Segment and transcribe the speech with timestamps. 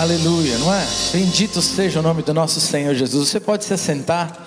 [0.00, 0.82] Aleluia, não é?
[1.12, 3.28] Bendito seja o nome do nosso Senhor Jesus.
[3.28, 4.46] Você pode se assentar.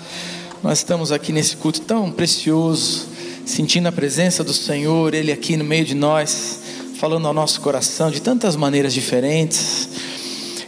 [0.63, 3.05] Nós estamos aqui nesse culto tão precioso,
[3.45, 6.59] sentindo a presença do Senhor, Ele aqui no meio de nós,
[6.99, 9.89] falando ao nosso coração de tantas maneiras diferentes.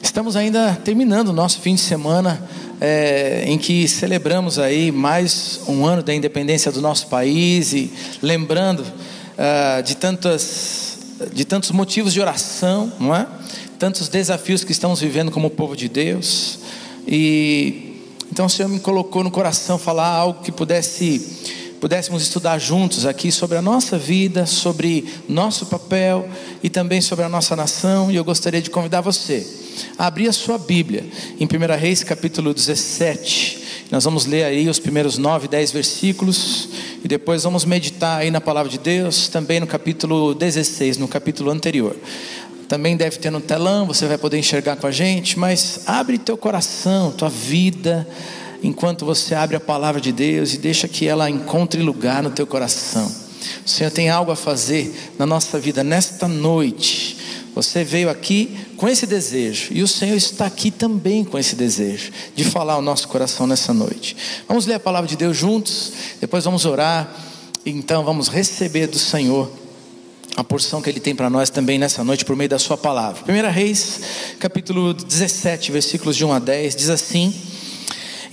[0.04, 2.48] Estamos ainda terminando o nosso fim de semana,
[2.80, 7.92] é, em que celebramos aí mais um ano da independência do nosso país e
[8.22, 10.85] lembrando uh, de tantas,
[11.34, 13.28] de tantos motivos de oração, não é?
[13.80, 16.60] tantos desafios que estamos vivendo como povo de Deus.
[17.08, 23.06] E então o Senhor me colocou no coração falar algo que pudesse pudéssemos estudar juntos
[23.06, 26.28] aqui sobre a nossa vida, sobre nosso papel
[26.64, 28.10] e também sobre a nossa nação.
[28.10, 29.46] E eu gostaria de convidar você
[29.98, 31.06] a abrir a sua Bíblia
[31.40, 33.65] em 1 Reis capítulo 17.
[33.92, 36.70] Nós vamos ler aí os primeiros 9, 10 versículos
[37.04, 41.52] e depois vamos meditar aí na palavra de Deus, também no capítulo 16, no capítulo
[41.52, 41.96] anterior.
[42.68, 46.36] Também deve ter no telão, você vai poder enxergar com a gente, mas abre teu
[46.36, 48.08] coração, tua vida,
[48.64, 52.48] enquanto você abre a palavra de Deus e deixa que ela encontre lugar no teu
[52.48, 53.06] coração.
[53.64, 57.18] O Senhor tem algo a fazer na nossa vida nesta noite.
[57.56, 62.12] Você veio aqui com esse desejo, e o Senhor está aqui também com esse desejo
[62.36, 64.18] de falar ao nosso coração nessa noite.
[64.46, 67.10] Vamos ler a palavra de Deus juntos, depois vamos orar,
[67.66, 69.50] então vamos receber do Senhor
[70.36, 73.24] a porção que Ele tem para nós também nessa noite por meio da Sua palavra.
[73.24, 74.02] 1 Reis,
[74.38, 77.34] capítulo 17, versículos de 1 a 10, diz assim: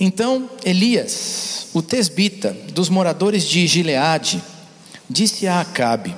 [0.01, 4.43] Então Elias, o tesbita dos moradores de Gileade,
[5.09, 6.13] disse a Acabe: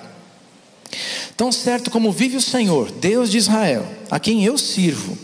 [1.37, 5.17] Tão certo como vive o Senhor, Deus de Israel, a quem eu sirvo,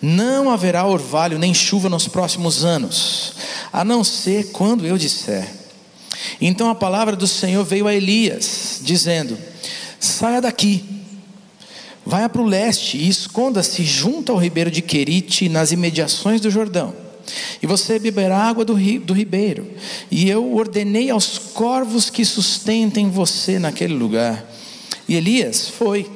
[0.00, 3.32] não haverá orvalho nem chuva nos próximos anos,
[3.72, 5.48] a não ser quando eu disser.
[6.38, 9.38] Então a palavra do Senhor veio a Elias, dizendo:
[9.98, 10.84] Saia daqui,
[12.04, 16.94] vai para o leste e esconda-se junto ao ribeiro de Querite, nas imediações do Jordão.
[17.62, 19.66] E você beberá água do, ri, do ribeiro.
[20.10, 24.53] E eu ordenei aos corvos que sustentem você naquele lugar.
[25.08, 26.10] E Elias foi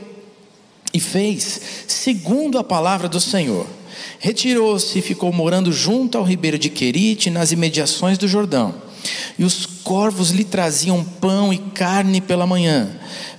[0.93, 3.67] e fez segundo a palavra do Senhor.
[4.19, 8.75] Retirou-se e ficou morando junto ao ribeiro de Querite, nas imediações do Jordão.
[9.39, 12.91] E os corvos lhe traziam pão e carne pela manhã,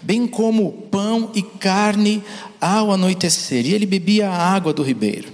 [0.02, 2.24] bem como pão e carne
[2.60, 5.28] ao anoitecer, e ele bebia a água do ribeiro.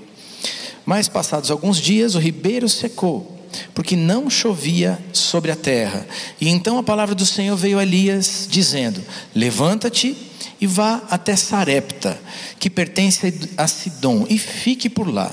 [0.86, 3.35] Mas passados alguns dias, o ribeiro secou,
[3.74, 6.06] porque não chovia sobre a terra.
[6.40, 9.02] E então a palavra do Senhor veio a Elias, dizendo:
[9.34, 10.16] Levanta-te
[10.60, 12.20] e vá até Sarepta,
[12.60, 15.32] que pertence a Sidom, e fique por lá.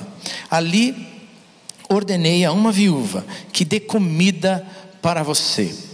[0.51, 0.95] Ali
[1.89, 4.67] ordenei a uma viúva que dê comida
[5.01, 5.92] para você.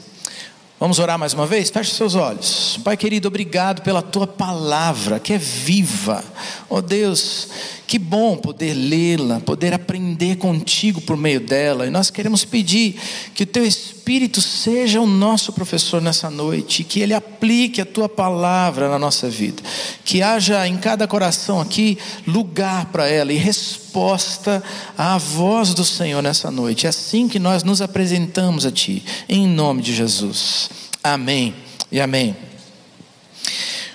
[0.80, 1.70] Vamos orar mais uma vez?
[1.70, 2.78] Feche seus olhos.
[2.84, 6.22] Pai querido, obrigado pela tua palavra que é viva.
[6.68, 7.48] Oh Deus,
[7.84, 11.84] que bom poder lê-la, poder aprender contigo por meio dela.
[11.84, 12.94] E nós queremos pedir
[13.34, 18.08] que o teu Espírito seja o nosso professor nessa noite, que ele aplique a tua
[18.08, 19.60] palavra na nossa vida.
[20.04, 23.36] Que haja em cada coração aqui lugar para ela e
[23.98, 24.62] resposta
[24.96, 26.86] à voz do Senhor nessa noite.
[26.86, 30.70] É assim que nós nos apresentamos a ti, em nome de Jesus.
[31.02, 31.52] Amém
[31.90, 32.36] e amém.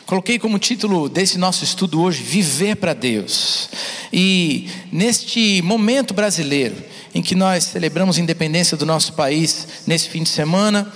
[0.05, 3.69] Coloquei como título desse nosso estudo hoje Viver para Deus.
[4.11, 6.75] E neste momento brasileiro,
[7.15, 10.91] em que nós celebramos a independência do nosso país nesse fim de semana,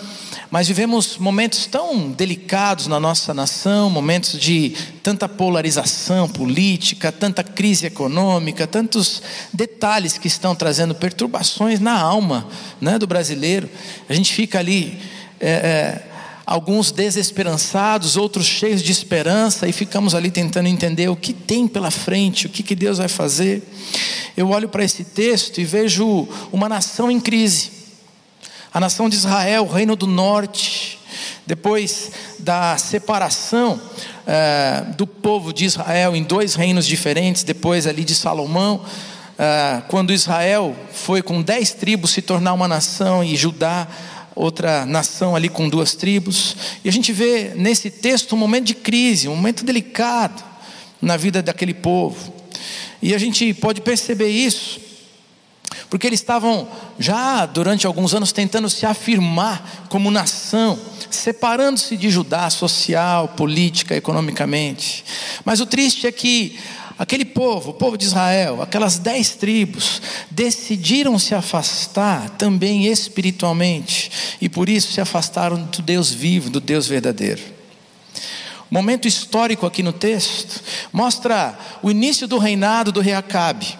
[0.49, 7.85] mas vivemos momentos tão delicados na nossa nação, momentos de tanta polarização política, tanta crise
[7.85, 9.21] econômica, tantos
[9.53, 12.47] detalhes que estão trazendo perturbações na alma
[12.79, 13.69] né, do brasileiro.
[14.07, 14.97] A gente fica ali
[15.39, 16.03] é, é,
[16.45, 21.91] alguns desesperançados, outros cheios de esperança, e ficamos ali tentando entender o que tem pela
[21.91, 23.61] frente, o que, que Deus vai fazer.
[24.35, 27.76] Eu olho para esse texto e vejo uma nação em crise,
[28.77, 30.99] a nação de Israel, o reino do norte,
[31.47, 33.81] depois da separação
[34.27, 38.75] é, do povo de Israel em dois reinos diferentes, depois ali de Salomão.
[38.77, 43.87] Uh, quando Israel foi com dez tribos se tornar uma nação e Judá
[44.35, 46.55] outra nação ali com duas tribos.
[46.85, 50.43] E a gente vê nesse texto um momento de crise, um momento delicado
[51.01, 52.31] na vida daquele povo.
[53.01, 54.79] E a gente pode perceber isso,
[55.89, 56.67] porque eles estavam
[56.99, 60.77] já durante alguns anos tentando se afirmar como nação,
[61.09, 65.05] separando-se de Judá social, política, economicamente.
[65.45, 66.57] Mas o triste é que
[66.99, 70.01] Aquele povo, o povo de Israel, aquelas dez tribos,
[70.31, 74.11] decidiram se afastar também espiritualmente,
[74.41, 77.41] e por isso se afastaram do Deus vivo, do Deus verdadeiro.
[78.71, 83.77] momento histórico aqui no texto, mostra o início do reinado do rei Acabe.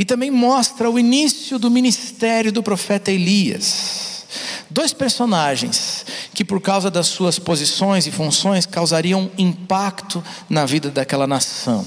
[0.00, 4.24] E também mostra o início do ministério do profeta Elias.
[4.70, 11.26] Dois personagens que, por causa das suas posições e funções, causariam impacto na vida daquela
[11.26, 11.86] nação.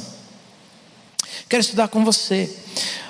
[1.49, 2.55] Quero estudar com você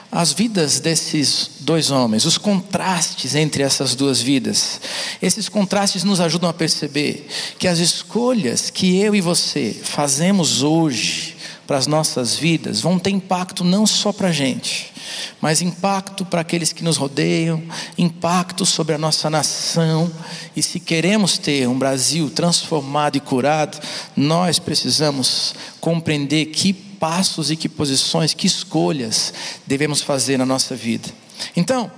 [0.09, 4.79] as vidas desses dois homens, os contrastes entre essas duas vidas.
[5.21, 7.27] Esses contrastes nos ajudam a perceber
[7.59, 11.35] que as escolhas que eu e você fazemos hoje
[11.73, 14.93] para as nossas vidas vão ter impacto não só para a gente,
[15.41, 17.63] mas impacto para aqueles que nos rodeiam,
[17.97, 20.11] impacto sobre a nossa nação.
[20.55, 23.79] E se queremos ter um Brasil transformado e curado,
[24.15, 29.33] nós precisamos compreender que passos e que posições, que escolhas
[29.65, 31.09] devemos fazer na nossa vida.
[31.55, 31.91] Então,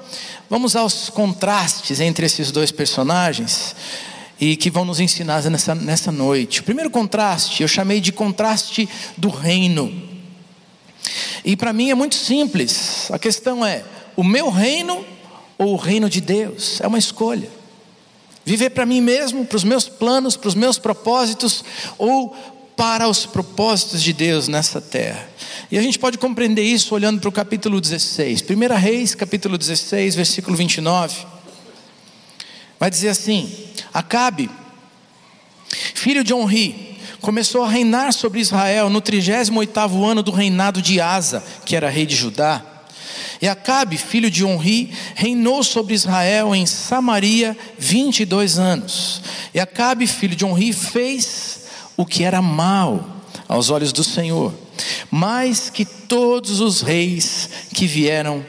[0.49, 3.75] vamos aos contrastes entre esses dois personagens
[4.39, 6.59] e que vão nos ensinar nessa, nessa noite.
[6.59, 8.87] O primeiro contraste eu chamei de contraste
[9.17, 9.91] do reino.
[11.43, 13.09] E para mim é muito simples.
[13.11, 13.83] A questão é:
[14.15, 15.05] o meu reino
[15.57, 16.81] ou o reino de Deus?
[16.81, 17.49] É uma escolha.
[18.43, 21.63] Viver para mim mesmo, para os meus planos, para os meus propósitos,
[21.97, 22.35] ou
[22.75, 25.27] para os propósitos de Deus nessa terra.
[25.71, 28.43] E a gente pode compreender isso olhando para o capítulo 16.
[28.43, 31.34] 1 Reis, capítulo 16, versículo 29.
[32.79, 33.51] Vai dizer assim:
[33.93, 34.49] Acabe,
[35.93, 41.43] filho de Onri, começou a reinar sobre Israel no 38 ano do reinado de Asa,
[41.65, 42.63] que era rei de Judá.
[43.41, 49.21] E Acabe, filho de Onri, reinou sobre Israel em Samaria 22 anos.
[49.53, 51.65] E Acabe, filho de Onri, fez
[51.97, 54.53] o que era mal aos olhos do Senhor,
[55.11, 58.45] mais que todos os reis que vieram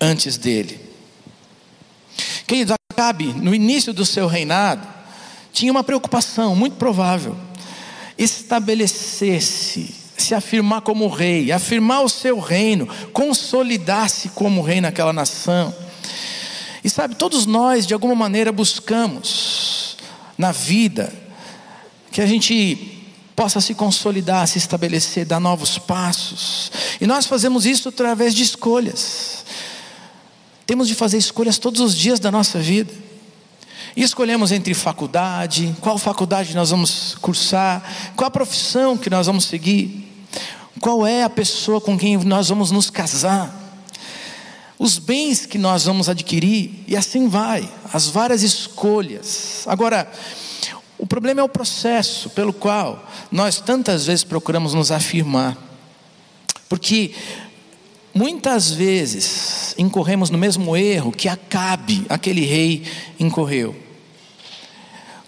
[0.00, 0.80] antes dele.
[2.46, 4.86] Querido, Acabe, no início do seu reinado,
[5.52, 7.36] tinha uma preocupação muito provável:
[8.16, 15.74] estabelecer-se, se afirmar como rei, afirmar o seu reino, consolidar-se como rei naquela nação.
[16.84, 19.96] E sabe, todos nós, de alguma maneira, buscamos
[20.38, 21.12] na vida
[22.12, 23.02] que a gente
[23.34, 26.70] possa se consolidar, se estabelecer, dar novos passos.
[27.00, 29.44] E nós fazemos isso através de escolhas.
[30.66, 32.92] Temos de fazer escolhas todos os dias da nossa vida.
[33.96, 39.44] E escolhemos entre faculdade, qual faculdade nós vamos cursar, qual a profissão que nós vamos
[39.44, 40.10] seguir,
[40.80, 43.54] qual é a pessoa com quem nós vamos nos casar,
[44.78, 49.62] os bens que nós vamos adquirir, e assim vai, as várias escolhas.
[49.66, 50.10] Agora,
[50.98, 55.56] o problema é o processo pelo qual nós tantas vezes procuramos nos afirmar.
[56.68, 57.14] Porque
[58.12, 62.84] muitas vezes incorremos no mesmo erro que Acabe, aquele rei,
[63.18, 63.74] incorreu.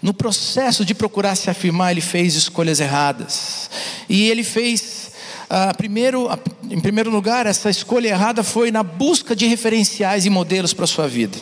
[0.01, 3.69] No processo de procurar se afirmar, ele fez escolhas erradas.
[4.07, 5.11] E ele fez,
[5.49, 6.29] ah, primeiro,
[6.69, 10.87] em primeiro lugar, essa escolha errada foi na busca de referenciais e modelos para a
[10.87, 11.37] sua vida.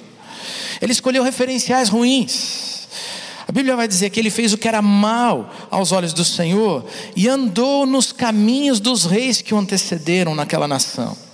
[0.81, 2.87] Ele escolheu referenciais ruins.
[3.47, 6.83] A Bíblia vai dizer que ele fez o que era mal aos olhos do Senhor
[7.15, 11.24] e andou nos caminhos dos reis que o antecederam naquela nação.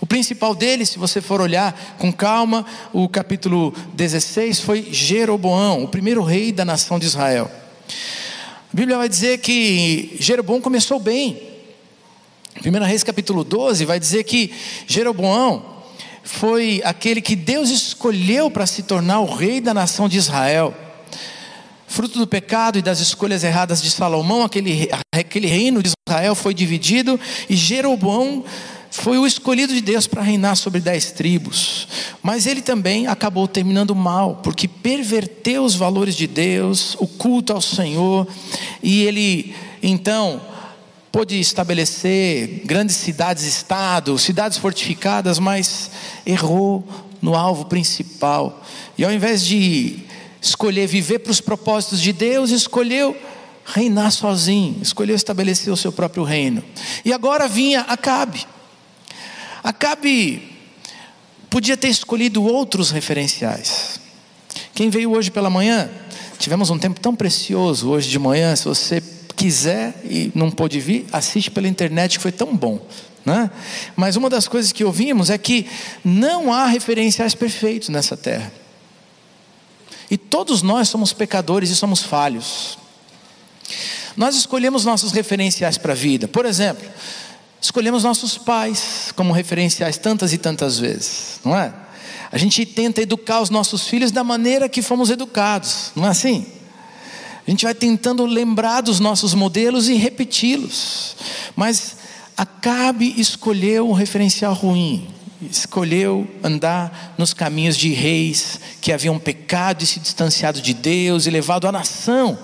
[0.00, 5.88] O principal deles, se você for olhar com calma, o capítulo 16 foi Jeroboão, o
[5.88, 7.50] primeiro rei da nação de Israel.
[8.72, 11.42] A Bíblia vai dizer que Jeroboão começou bem.
[12.64, 14.52] 1 Reis capítulo 12 vai dizer que
[14.86, 15.82] Jeroboão
[16.22, 20.74] foi aquele que Deus escolheu para se tornar o rei da nação de Israel
[21.90, 26.54] fruto do pecado e das escolhas erradas de Salomão, aquele, aquele reino de Israel foi
[26.54, 28.44] dividido e Jeroboão
[29.00, 31.88] foi o escolhido de Deus para reinar sobre dez tribos.
[32.22, 37.62] Mas ele também acabou terminando mal, porque perverteu os valores de Deus, o culto ao
[37.62, 38.28] Senhor,
[38.82, 40.40] e ele então
[41.10, 45.90] pôde estabelecer grandes cidades-estado, cidades fortificadas, mas
[46.26, 46.86] errou
[47.22, 48.62] no alvo principal.
[48.98, 50.00] E ao invés de
[50.42, 53.16] escolher viver para os propósitos de Deus, escolheu
[53.64, 56.62] reinar sozinho, escolheu estabelecer o seu próprio reino.
[57.02, 58.46] E agora vinha Acabe.
[59.62, 60.50] Acabe
[61.48, 64.00] podia ter escolhido outros referenciais.
[64.74, 65.90] Quem veio hoje pela manhã,
[66.38, 69.02] tivemos um tempo tão precioso hoje de manhã, se você
[69.36, 72.80] quiser e não pôde vir, assiste pela internet que foi tão bom.
[73.24, 73.50] Né?
[73.96, 75.66] Mas uma das coisas que ouvimos é que
[76.04, 78.52] não há referenciais perfeitos nessa terra.
[80.10, 82.78] E todos nós somos pecadores e somos falhos.
[84.16, 86.26] Nós escolhemos nossos referenciais para a vida.
[86.26, 86.86] Por exemplo,
[87.60, 91.72] escolhemos nossos pais como referenciais tantas e tantas vezes, não é?
[92.32, 96.46] A gente tenta educar os nossos filhos da maneira que fomos educados, não é assim?
[97.46, 101.16] A gente vai tentando lembrar dos nossos modelos e repeti-los.
[101.56, 101.96] Mas
[102.40, 105.06] Acabe escolheu um referencial ruim.
[105.42, 111.30] Escolheu andar nos caminhos de reis que haviam pecado e se distanciado de Deus e
[111.30, 112.38] levado a nação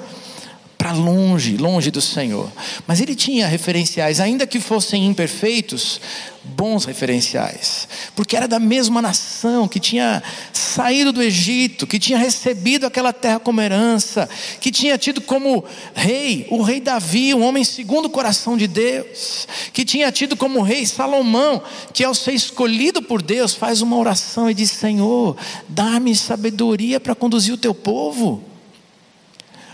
[0.76, 2.50] para longe, longe do Senhor.
[2.86, 6.00] Mas ele tinha referenciais, ainda que fossem imperfeitos,
[6.44, 12.86] bons referenciais, porque era da mesma nação que tinha saído do Egito, que tinha recebido
[12.86, 14.28] aquela terra como herança,
[14.60, 15.64] que tinha tido como
[15.94, 20.62] rei o rei Davi, um homem segundo o coração de Deus, que tinha tido como
[20.62, 25.36] rei Salomão, que ao ser escolhido por Deus faz uma oração e diz: Senhor,
[25.68, 28.55] dá-me sabedoria para conduzir o teu povo.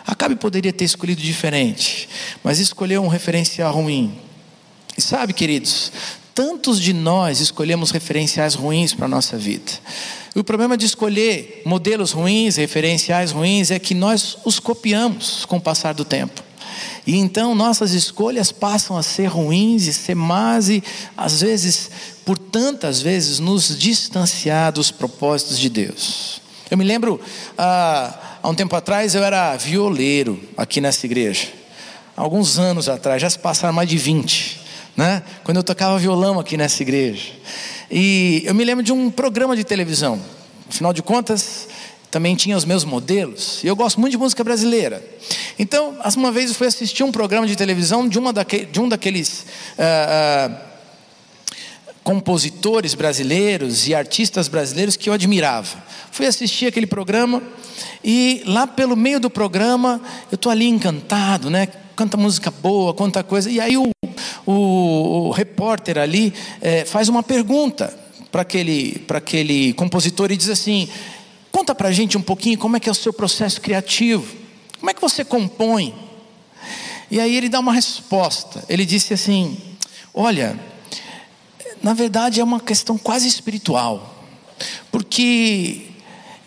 [0.07, 2.09] Acabe poderia ter escolhido diferente,
[2.43, 4.13] mas escolheu um referencial ruim.
[4.97, 5.93] E sabe, queridos,
[6.35, 9.73] tantos de nós escolhemos referenciais ruins para a nossa vida.
[10.35, 15.59] E o problema de escolher modelos ruins, referenciais ruins, é que nós os copiamos com
[15.59, 16.43] o passar do tempo.
[17.07, 20.83] E então nossas escolhas passam a ser ruins e ser más, e
[21.17, 21.91] às vezes,
[22.25, 26.41] por tantas vezes, nos distanciar dos propósitos de Deus.
[26.71, 27.21] Eu me lembro.
[27.59, 31.49] Ah, há um tempo atrás eu era violeiro aqui nessa igreja.
[32.17, 34.61] Alguns anos atrás, já se passaram mais de 20,
[34.97, 35.23] né?
[35.45, 37.33] Quando eu tocava violão aqui nessa igreja.
[37.91, 40.21] E eu me lembro de um programa de televisão.
[40.69, 41.69] Afinal de contas,
[42.11, 43.63] também tinha os meus modelos.
[43.63, 45.03] E eu gosto muito de música brasileira.
[45.59, 48.89] Então, uma vez eu fui assistir um programa de televisão de, uma daque, de um
[48.89, 49.47] daqueles.
[49.79, 50.72] Uh, uh,
[52.03, 55.83] compositores brasileiros e artistas brasileiros que eu admirava.
[56.11, 57.43] Fui assistir aquele programa
[58.03, 61.69] e lá pelo meio do programa eu estou ali encantado, né?
[61.95, 63.51] Canta música boa, conta coisa.
[63.51, 63.89] E aí o,
[64.45, 67.97] o, o repórter ali é, faz uma pergunta
[68.31, 70.89] para aquele, aquele compositor e diz assim:
[71.53, 74.27] conta para gente um pouquinho como é que é o seu processo criativo,
[74.81, 75.95] como é que você compõe.
[77.11, 78.65] E aí ele dá uma resposta.
[78.69, 79.57] Ele disse assim:
[80.13, 80.59] olha
[81.83, 84.25] na verdade é uma questão quase espiritual,
[84.91, 85.89] porque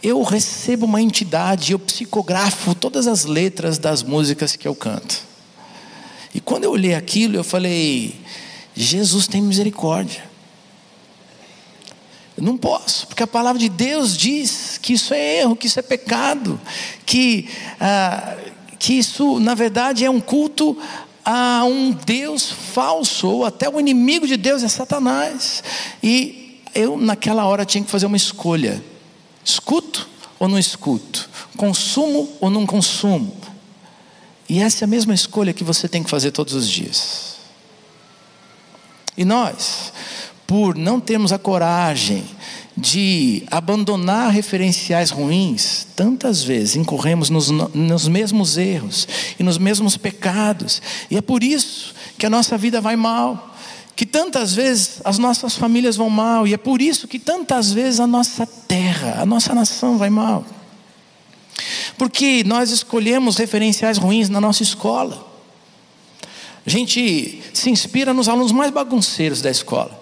[0.01, 5.23] eu recebo uma entidade, eu psicografo todas as letras das músicas que eu canto.
[6.33, 8.15] E quando eu olhei aquilo, eu falei:
[8.75, 10.23] Jesus tem misericórdia.
[12.37, 15.79] Eu não posso, porque a palavra de Deus diz que isso é erro, que isso
[15.79, 16.59] é pecado,
[17.05, 17.49] que,
[17.79, 18.35] ah,
[18.77, 20.77] que isso, na verdade, é um culto
[21.25, 25.63] a um Deus falso, ou até o inimigo de Deus é Satanás.
[26.03, 28.83] E eu, naquela hora, tinha que fazer uma escolha:
[29.43, 30.07] escuto
[30.39, 31.27] ou não escuto?
[31.57, 33.35] Consumo ou não consumo?
[34.47, 37.37] E essa é a mesma escolha que você tem que fazer todos os dias.
[39.17, 39.91] E nós,
[40.45, 42.23] por não termos a coragem
[42.77, 49.07] de abandonar referenciais ruins, tantas vezes incorremos nos, nos mesmos erros
[49.39, 53.55] e nos mesmos pecados, e é por isso que a nossa vida vai mal,
[53.95, 58.01] que tantas vezes as nossas famílias vão mal, e é por isso que tantas vezes
[58.01, 60.45] a nossa terra, a nossa nação vai mal,
[61.97, 65.25] porque nós escolhemos referenciais ruins na nossa escola,
[66.65, 69.97] a gente se inspira nos alunos mais bagunceiros da escola,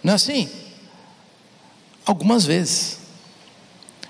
[0.00, 0.48] não é assim?
[2.04, 2.98] Algumas vezes.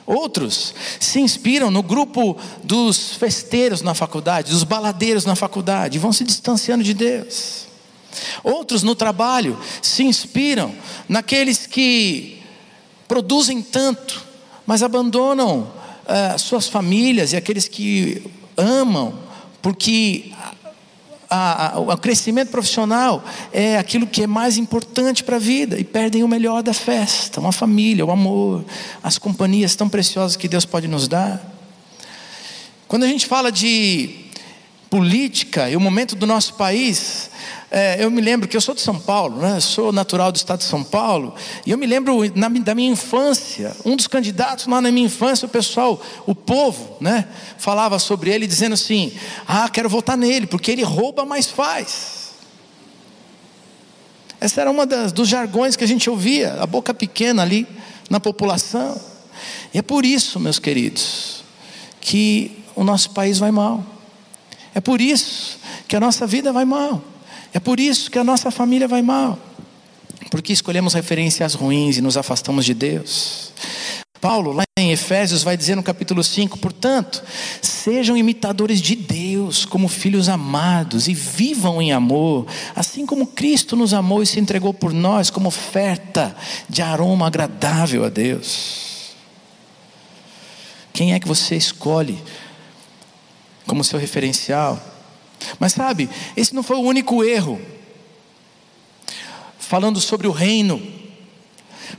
[0.07, 6.25] Outros se inspiram no grupo dos festeiros na faculdade, dos baladeiros na faculdade, vão se
[6.25, 7.65] distanciando de Deus.
[8.43, 10.75] Outros no trabalho se inspiram
[11.09, 12.43] naqueles que
[13.09, 14.23] produzem tanto,
[14.67, 15.61] mas abandonam
[16.05, 18.23] uh, suas famílias e aqueles que
[18.57, 19.19] amam,
[19.63, 20.33] porque
[21.35, 25.83] a, a, o crescimento profissional é aquilo que é mais importante para a vida e
[25.83, 28.64] perdem o melhor da festa, uma família, o amor,
[29.03, 31.43] as companhias tão preciosas que Deus pode nos dar.
[32.87, 34.11] Quando a gente fala de
[34.88, 37.31] política e o momento do nosso país,
[37.76, 39.59] é, eu me lembro que eu sou de São Paulo, né?
[39.59, 41.35] sou natural do estado de São Paulo,
[41.66, 45.47] e eu me lembro na, da minha infância, um dos candidatos lá na minha infância,
[45.47, 47.26] o pessoal, o povo, né?
[47.59, 49.12] falava sobre ele, dizendo assim:
[49.45, 52.35] Ah, quero votar nele, porque ele rouba, mas faz.
[54.40, 57.66] Essa era uma das, dos jargões que a gente ouvia, a boca pequena ali
[58.09, 59.00] na população.
[59.73, 61.43] E é por isso, meus queridos,
[62.00, 63.85] que o nosso país vai mal.
[64.73, 67.02] É por isso que a nossa vida vai mal.
[67.54, 69.38] É por isso que a nossa família vai mal,
[70.30, 73.52] porque escolhemos referências ruins e nos afastamos de Deus.
[74.20, 77.23] Paulo, lá em Efésios, vai dizer no capítulo 5: portanto,
[77.62, 83.94] sejam imitadores de Deus, como filhos amados, e vivam em amor, assim como Cristo nos
[83.94, 86.37] amou e se entregou por nós, como oferta
[86.68, 89.14] de aroma agradável a Deus.
[90.92, 92.18] Quem é que você escolhe
[93.66, 94.94] como seu referencial.
[95.59, 97.61] Mas sabe, esse não foi o único erro.
[99.59, 100.81] Falando sobre o reino,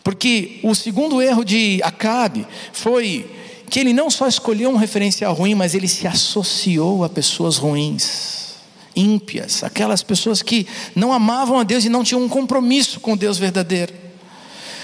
[0.03, 3.29] porque o segundo erro de Acabe foi
[3.69, 8.55] que ele não só escolheu um referencial ruim, mas ele se associou a pessoas ruins,
[8.95, 13.37] ímpias, aquelas pessoas que não amavam a Deus e não tinham um compromisso com Deus
[13.37, 13.93] verdadeiro.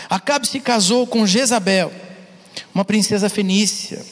[0.10, 1.92] Acabe se casou com Jezabel,
[2.74, 4.04] uma princesa fenícia.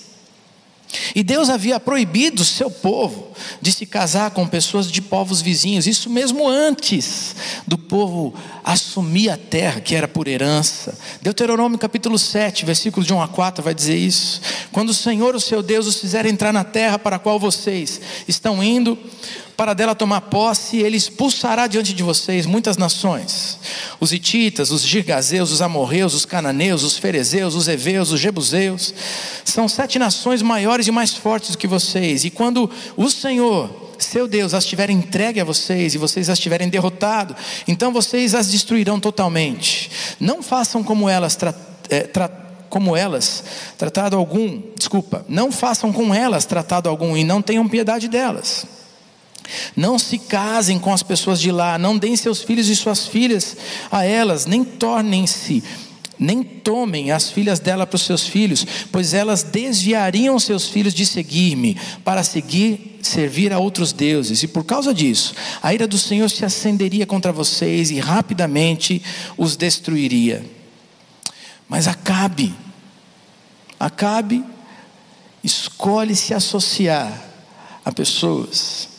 [1.13, 3.29] E Deus havia proibido seu povo
[3.61, 7.35] de se casar com pessoas de povos vizinhos, isso mesmo antes
[7.67, 10.97] do povo assumir a terra que era por herança.
[11.21, 14.41] Deuteronômio capítulo 7, versículos de 1 a 4 vai dizer isso.
[14.71, 18.01] Quando o Senhor, o seu Deus, os fizer entrar na terra para a qual vocês
[18.27, 18.97] estão indo,
[19.59, 23.59] para dela tomar posse, ele expulsará diante de vocês muitas nações:
[23.99, 28.93] os Hititas, os Girgazeus, os Amorreus, os Cananeus, os Ferezeus, os Eveus, os Jebuseus.
[29.43, 32.25] São sete nações maiores e mais fortes do que vocês.
[32.25, 36.69] E quando o Senhor, seu Deus, as tiver entregue a vocês e vocês as tiverem
[36.69, 37.35] derrotado,
[37.67, 39.89] então vocês as destruirão totalmente.
[40.19, 41.37] Não façam como elas
[41.89, 42.09] é,
[42.69, 43.43] como elas,
[43.77, 48.65] tratado algum, desculpa, não façam com elas tratado algum e não tenham piedade delas.
[49.75, 53.57] Não se casem com as pessoas de lá, não deem seus filhos e suas filhas
[53.91, 55.63] a elas, nem tornem-se,
[56.19, 61.05] nem tomem as filhas dela para os seus filhos, pois elas desviariam seus filhos de
[61.05, 65.33] seguir-me, para seguir, servir a outros deuses, e por causa disso,
[65.63, 69.01] a ira do Senhor se acenderia contra vocês e rapidamente
[69.37, 70.45] os destruiria.
[71.69, 72.53] Mas Acabe,
[73.79, 74.43] Acabe
[75.41, 77.29] escolhe se associar
[77.85, 78.89] a pessoas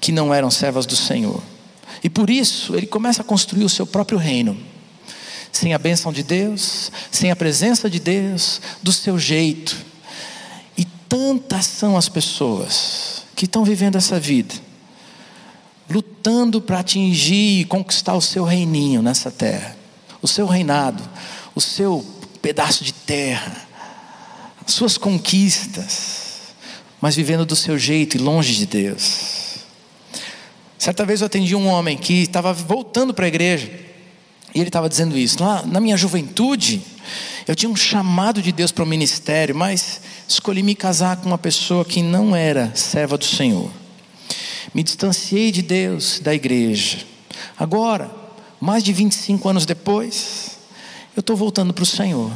[0.00, 1.42] que não eram servas do Senhor.
[2.02, 4.71] E por isso ele começa a construir o seu próprio reino.
[5.52, 9.76] Sem a bênção de Deus, sem a presença de Deus, do seu jeito.
[10.76, 14.54] E tantas são as pessoas que estão vivendo essa vida,
[15.88, 19.76] lutando para atingir e conquistar o seu reininho nessa terra,
[20.22, 21.02] o seu reinado,
[21.54, 22.04] o seu
[22.40, 23.68] pedaço de terra,
[24.66, 26.54] as suas conquistas,
[27.00, 29.42] mas vivendo do seu jeito e longe de Deus.
[30.78, 33.70] Certa vez eu atendi um homem que estava voltando para a igreja
[34.54, 35.42] e ele estava dizendo isso.
[35.42, 36.82] Lá na minha juventude,
[37.46, 41.38] eu tinha um chamado de Deus para o ministério, mas escolhi me casar com uma
[41.38, 43.70] pessoa que não era serva do Senhor.
[44.74, 46.98] Me distanciei de Deus, da igreja.
[47.58, 48.10] Agora,
[48.60, 50.58] mais de 25 anos depois,
[51.16, 52.30] eu estou voltando para o Senhor.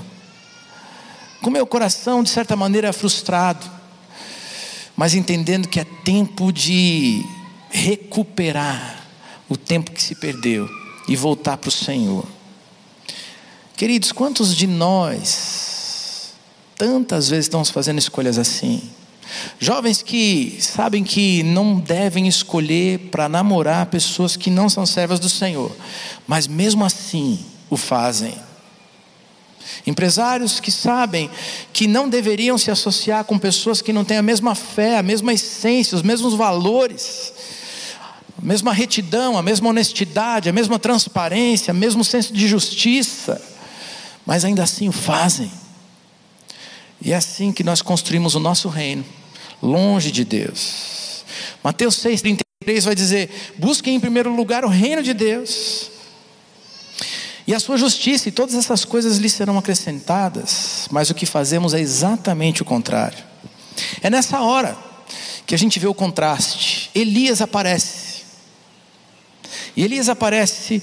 [1.42, 3.64] Com meu coração, de certa maneira, frustrado,
[4.96, 7.22] mas entendendo que é tempo de
[7.70, 9.05] recuperar
[9.48, 10.68] o tempo que se perdeu
[11.09, 12.25] e voltar para o Senhor.
[13.77, 16.33] Queridos, quantos de nós
[16.77, 18.83] tantas vezes estamos fazendo escolhas assim?
[19.59, 25.29] Jovens que sabem que não devem escolher para namorar pessoas que não são servas do
[25.29, 25.75] Senhor,
[26.27, 27.38] mas mesmo assim
[27.69, 28.35] o fazem.
[29.87, 31.31] Empresários que sabem
[31.73, 35.33] que não deveriam se associar com pessoas que não têm a mesma fé, a mesma
[35.33, 37.33] essência, os mesmos valores
[38.38, 43.40] a mesma retidão, a mesma honestidade, a mesma transparência, o mesmo senso de justiça,
[44.27, 45.51] mas ainda assim o fazem.
[47.01, 49.05] E é assim que nós construímos o nosso reino,
[49.62, 51.25] longe de Deus.
[51.62, 55.90] Mateus 6,33 vai dizer: busquem em primeiro lugar o reino de Deus,
[57.46, 61.72] e a sua justiça, e todas essas coisas lhes serão acrescentadas, mas o que fazemos
[61.72, 63.25] é exatamente o contrário.
[64.03, 64.77] É nessa hora
[65.46, 66.90] que a gente vê o contraste.
[66.94, 68.15] Elias aparece
[69.76, 70.82] e Elias aparece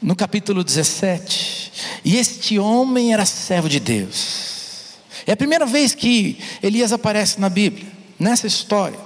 [0.00, 1.72] no capítulo 17.
[2.04, 4.96] E este homem era servo de Deus.
[5.26, 7.86] É a primeira vez que Elias aparece na Bíblia,
[8.18, 8.98] nessa história.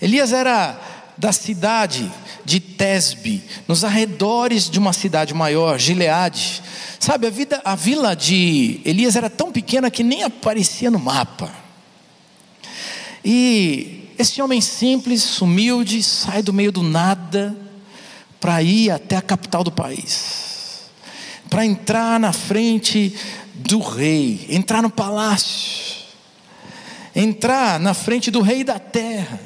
[0.00, 0.78] Elias era
[1.16, 2.10] da cidade
[2.44, 6.62] de Tesbe, nos arredores de uma cidade maior, Gileade.
[7.00, 11.50] Sabe, a, vida, a vila de Elias era tão pequena que nem aparecia no mapa.
[13.24, 17.56] E esse homem simples, humilde, sai do meio do nada
[18.40, 20.90] para ir até a capital do país,
[21.48, 23.14] para entrar na frente
[23.54, 26.04] do rei, entrar no palácio,
[27.14, 29.40] entrar na frente do rei da terra,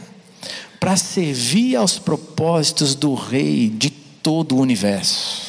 [0.81, 5.48] para servir aos propósitos do rei de todo o universo.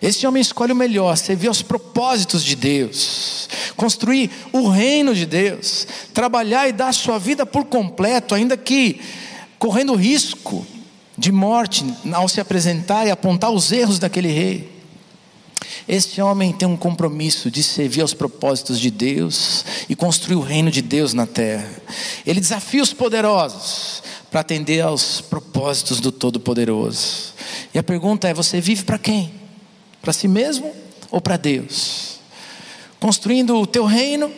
[0.00, 5.86] Esse homem escolhe o melhor, servir aos propósitos de Deus, construir o reino de Deus,
[6.14, 9.00] trabalhar e dar sua vida por completo, ainda que
[9.58, 10.64] correndo risco
[11.16, 14.78] de morte ao se apresentar e apontar os erros daquele rei.
[15.88, 20.70] Esse homem tem um compromisso de servir aos propósitos de Deus e construir o reino
[20.70, 21.68] de Deus na terra.
[22.24, 27.34] Ele desafia os poderosos para atender aos propósitos do Todo-Poderoso.
[27.74, 29.37] E a pergunta é: você vive para quem?
[30.08, 30.74] Para si mesmo
[31.10, 32.20] ou para Deus?
[32.98, 34.32] Construindo o teu reino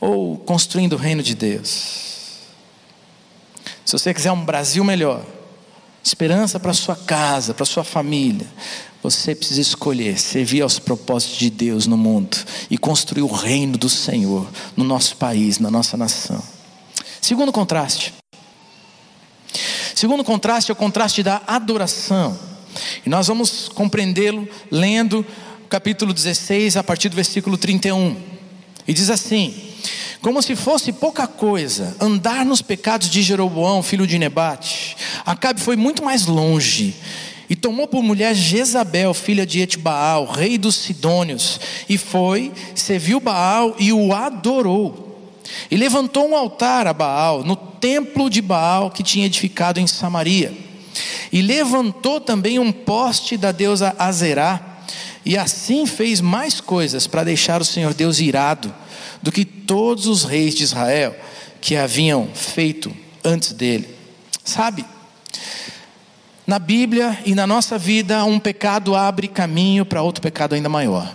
[0.00, 2.38] ou construindo o reino de Deus?
[3.84, 5.22] Se você quiser um Brasil melhor,
[6.02, 8.46] esperança para sua casa, para sua família,
[9.02, 12.38] você precisa escolher servir aos propósitos de Deus no mundo
[12.70, 16.42] e construir o reino do Senhor no nosso país, na nossa nação.
[17.20, 18.14] Segundo contraste.
[19.94, 22.55] Segundo contraste é o contraste da adoração.
[23.04, 25.24] E nós vamos compreendê-lo lendo
[25.64, 28.16] o capítulo 16, a partir do versículo 31.
[28.86, 29.54] E diz assim:
[30.20, 35.76] Como se fosse pouca coisa andar nos pecados de Jeroboão, filho de Nebate, Acabe foi
[35.76, 36.94] muito mais longe
[37.48, 43.74] e tomou por mulher Jezabel, filha de Etbaal, rei dos Sidônios, e foi, serviu Baal
[43.78, 45.04] e o adorou.
[45.70, 50.65] E levantou um altar a Baal no templo de Baal que tinha edificado em Samaria.
[51.32, 54.78] E levantou também um poste da deusa Azerá.
[55.24, 58.72] E assim fez mais coisas para deixar o Senhor Deus irado
[59.22, 61.16] do que todos os reis de Israel
[61.60, 63.88] que haviam feito antes dele.
[64.44, 64.84] Sabe?
[66.46, 71.12] Na Bíblia e na nossa vida, um pecado abre caminho para outro pecado ainda maior.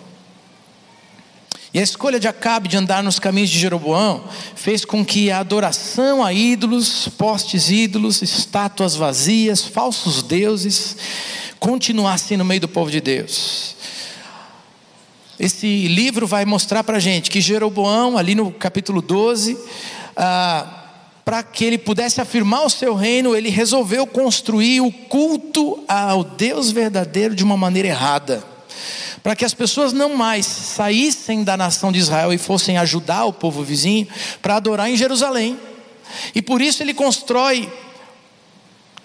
[1.73, 5.39] E a escolha de Acabe de andar nos caminhos de Jeroboão fez com que a
[5.39, 10.97] adoração a ídolos, postes ídolos, estátuas vazias, falsos deuses,
[11.61, 13.77] continuasse no meio do povo de Deus.
[15.39, 19.57] Esse livro vai mostrar para a gente que Jeroboão, ali no capítulo 12,
[20.17, 20.67] ah,
[21.23, 26.69] para que ele pudesse afirmar o seu reino, ele resolveu construir o culto ao Deus
[26.69, 28.51] verdadeiro de uma maneira errada
[29.23, 33.33] para que as pessoas não mais saíssem da nação de Israel e fossem ajudar o
[33.33, 34.07] povo vizinho
[34.41, 35.59] para adorar em Jerusalém.
[36.33, 37.71] E por isso ele constrói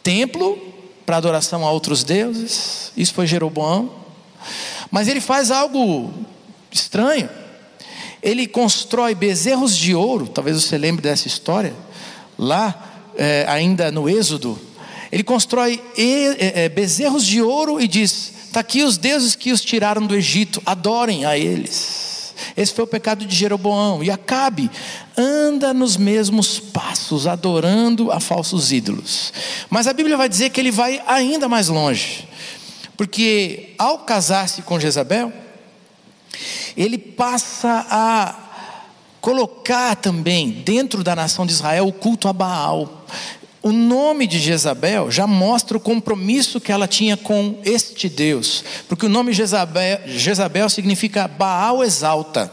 [0.03, 0.59] templo
[1.05, 2.93] para adoração a outros deuses.
[2.97, 3.93] Isso foi Jeroboão.
[4.91, 6.13] Mas ele faz algo
[6.71, 7.29] estranho.
[8.23, 10.27] Ele constrói bezerros de ouro.
[10.27, 11.75] Talvez você lembre dessa história.
[12.39, 14.59] Lá, é, ainda no Êxodo,
[15.13, 19.61] ele constrói é, é, bezerros de ouro e diz: Está aqui os deuses que os
[19.61, 22.33] tiraram do Egito, adorem a eles.
[22.57, 24.03] Esse foi o pecado de Jeroboão.
[24.03, 24.71] E Acabe
[25.15, 29.31] anda nos mesmos passos, adorando a falsos ídolos.
[29.69, 32.27] Mas a Bíblia vai dizer que ele vai ainda mais longe.
[32.97, 35.31] Porque ao casar-se com Jezabel,
[36.75, 38.47] ele passa a
[39.21, 43.05] colocar também dentro da nação de Israel o culto a Baal.
[43.67, 49.07] O nome de Jezabel já mostra o compromisso que ela tinha com este Deus, porque
[49.07, 52.49] o nome Jezabel, Jezabel significa Baal exalta.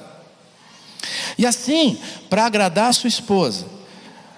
[1.38, 2.00] E assim,
[2.32, 3.68] para agradar a sua esposa,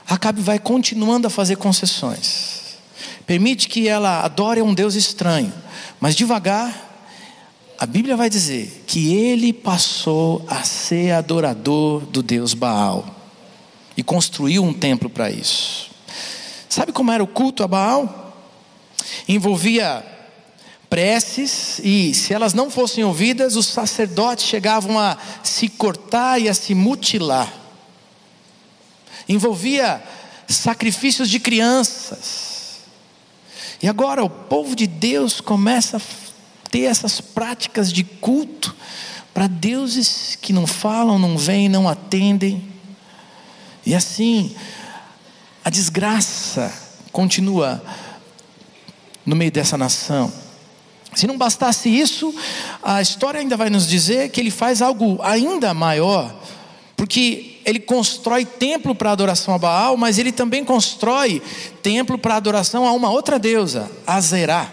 [0.06, 2.76] Acabe vai continuando a fazer concessões.
[3.26, 5.54] Permite que ela adore um Deus estranho,
[5.98, 7.08] mas devagar,
[7.80, 13.16] a Bíblia vai dizer que ele passou a ser adorador do Deus Baal
[13.96, 15.95] e construiu um templo para isso.
[16.76, 18.38] Sabe como era o culto a Baal?
[19.30, 20.06] Envolvia
[20.90, 26.54] preces e, se elas não fossem ouvidas, os sacerdotes chegavam a se cortar e a
[26.54, 27.50] se mutilar.
[29.30, 30.04] Envolvia
[30.50, 32.80] sacrifícios de crianças.
[33.82, 38.76] E agora o povo de Deus começa a ter essas práticas de culto
[39.34, 42.68] para deuses que não falam, não vêm, não atendem.
[43.86, 44.54] E assim,
[45.65, 46.71] a desgraça
[47.12, 47.84] continua
[49.25, 50.32] no meio dessa nação.
[51.15, 52.32] Se não bastasse isso,
[52.84, 56.39] a história ainda vai nos dizer que ele faz algo ainda maior,
[56.95, 61.41] porque ele constrói templo para adoração a Baal, mas ele também constrói
[61.82, 64.69] templo para adoração a uma outra deusa, Azerá.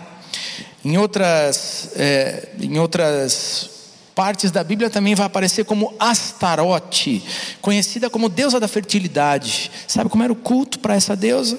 [0.85, 3.72] Em outras, é, em outras
[4.14, 7.22] partes da Bíblia também vai aparecer como Astarote,
[7.61, 9.70] conhecida como deusa da fertilidade.
[9.87, 11.59] Sabe como era o culto para essa deusa?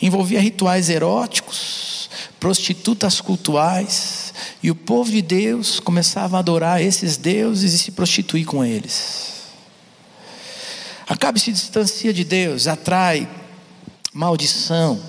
[0.00, 2.10] Envolvia rituais eróticos,
[2.40, 8.44] prostitutas cultuais, e o povo de Deus começava a adorar esses deuses e se prostituir
[8.44, 9.32] com eles.
[11.06, 13.28] Acabe se distancia de Deus, atrai
[14.12, 15.00] maldição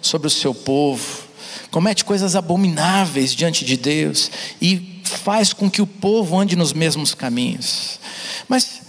[0.00, 1.24] sobre o seu povo,
[1.70, 7.14] comete coisas abomináveis diante de Deus e faz com que o povo ande nos mesmos
[7.14, 7.98] caminhos.
[8.48, 8.82] Mas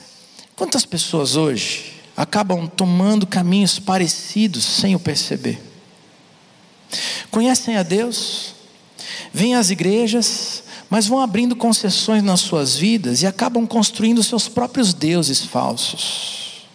[0.55, 5.61] quantas pessoas hoje acabam tomando caminhos parecidos sem o perceber?
[7.29, 8.53] Conhecem a Deus,
[9.33, 14.93] vêm às igrejas, mas vão abrindo concessões nas suas vidas e acabam construindo seus próprios
[14.93, 16.67] deuses falsos.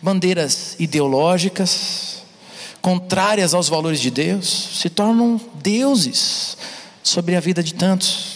[0.00, 2.22] Bandeiras ideológicas,
[2.80, 6.56] contrárias aos valores de Deus, se tornam deuses
[7.02, 8.35] sobre a vida de tantos.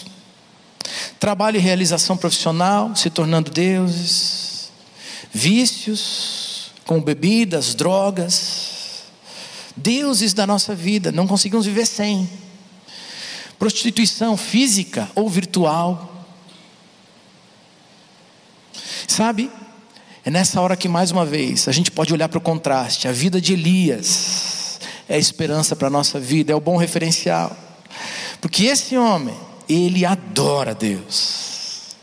[1.21, 4.71] Trabalho e realização profissional se tornando deuses,
[5.31, 9.03] vícios, com bebidas, drogas,
[9.77, 12.27] deuses da nossa vida, não conseguimos viver sem
[13.59, 16.25] prostituição física ou virtual.
[19.07, 19.51] Sabe?
[20.25, 23.07] É nessa hora que, mais uma vez, a gente pode olhar para o contraste.
[23.07, 27.55] A vida de Elias é a esperança para a nossa vida, é o bom referencial.
[28.41, 31.95] Porque esse homem, ele adora Deus.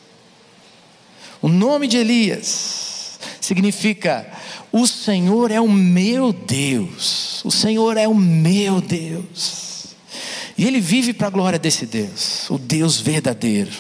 [1.41, 4.27] O nome de Elias significa:
[4.73, 7.43] O Senhor é o meu Deus.
[7.45, 9.97] O Senhor é o meu Deus.
[10.57, 13.71] E ele vive para a glória desse Deus, o Deus verdadeiro.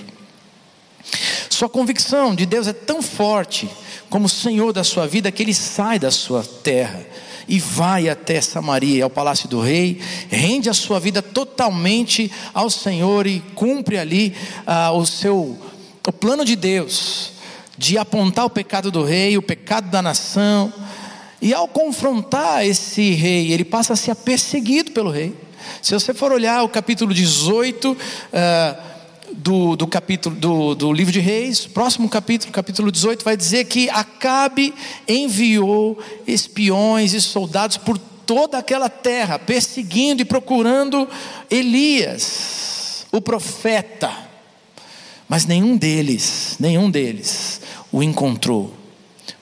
[1.50, 3.68] Sua convicção de Deus é tão forte
[4.08, 7.04] como Senhor da sua vida que ele sai da sua terra
[7.48, 13.26] e vai até Samaria, ao palácio do rei, rende a sua vida totalmente ao Senhor
[13.26, 14.34] e cumpre ali
[14.66, 15.58] ah, o seu
[16.06, 17.32] o plano de Deus
[17.76, 20.72] de apontar o pecado do rei, o pecado da nação.
[21.40, 25.32] E ao confrontar esse rei, ele passa a ser perseguido pelo rei.
[25.80, 27.96] Se você for olhar o capítulo 18 uh,
[28.32, 28.76] eh,
[29.38, 33.88] do, do, capítulo do, do livro de Reis, próximo capítulo, capítulo 18, vai dizer que
[33.88, 34.74] Acabe
[35.06, 41.08] enviou espiões e soldados por toda aquela terra, perseguindo e procurando
[41.48, 44.12] Elias, o profeta.
[45.28, 47.60] Mas nenhum deles, nenhum deles
[47.92, 48.74] o encontrou,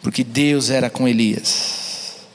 [0.02, 2.26] porque Deus era com Elias.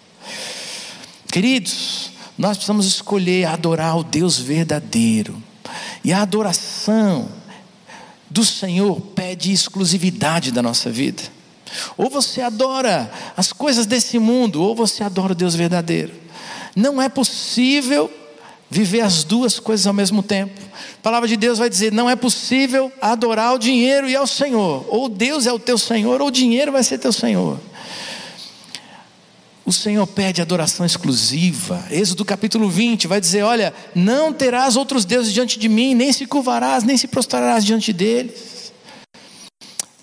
[1.32, 5.42] Queridos, nós precisamos escolher adorar o Deus verdadeiro.
[6.04, 7.30] E a adoração
[8.32, 11.22] do Senhor pede exclusividade da nossa vida.
[11.98, 16.14] Ou você adora as coisas desse mundo, ou você adora o Deus verdadeiro.
[16.74, 18.10] Não é possível
[18.70, 20.60] viver as duas coisas ao mesmo tempo.
[21.00, 24.86] A palavra de Deus vai dizer: não é possível adorar o dinheiro e ao Senhor.
[24.88, 27.60] Ou Deus é o teu Senhor, ou o dinheiro vai ser teu Senhor.
[29.72, 31.82] O Senhor pede adoração exclusiva.
[31.90, 36.26] Êxodo capítulo 20 vai dizer: Olha, não terás outros deuses diante de mim, nem se
[36.26, 38.74] curvarás, nem se prostrarás diante deles.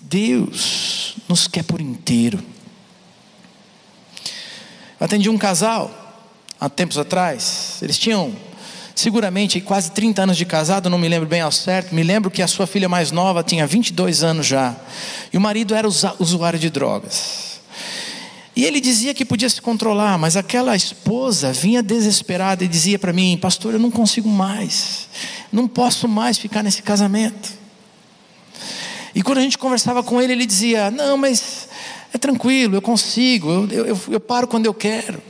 [0.01, 2.43] Deus nos quer por inteiro.
[4.99, 6.25] Eu atendi um casal
[6.59, 8.35] há tempos atrás, eles tinham
[8.95, 12.41] seguramente quase 30 anos de casado, não me lembro bem ao certo, me lembro que
[12.41, 14.75] a sua filha mais nova tinha 22 anos já,
[15.31, 17.58] e o marido era usuário de drogas.
[18.59, 23.13] E ele dizia que podia se controlar, mas aquela esposa vinha desesperada e dizia para
[23.13, 25.07] mim: Pastor, eu não consigo mais,
[25.49, 27.53] não posso mais ficar nesse casamento.
[29.15, 31.69] E quando a gente conversava com ele, ele dizia: Não, mas
[32.13, 35.23] é tranquilo, eu consigo, eu, eu, eu paro quando eu quero.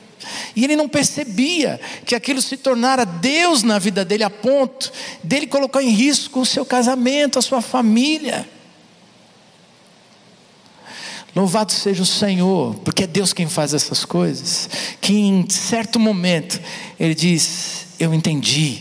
[0.56, 4.92] E ele não percebia que aquilo se tornara Deus na vida dele, a ponto
[5.24, 8.50] dele colocar em risco o seu casamento, a sua família.
[11.40, 14.70] Louvado seja o Senhor, porque é Deus quem faz essas coisas.
[15.00, 16.60] Que em certo momento
[17.00, 18.80] ele diz: Eu entendi,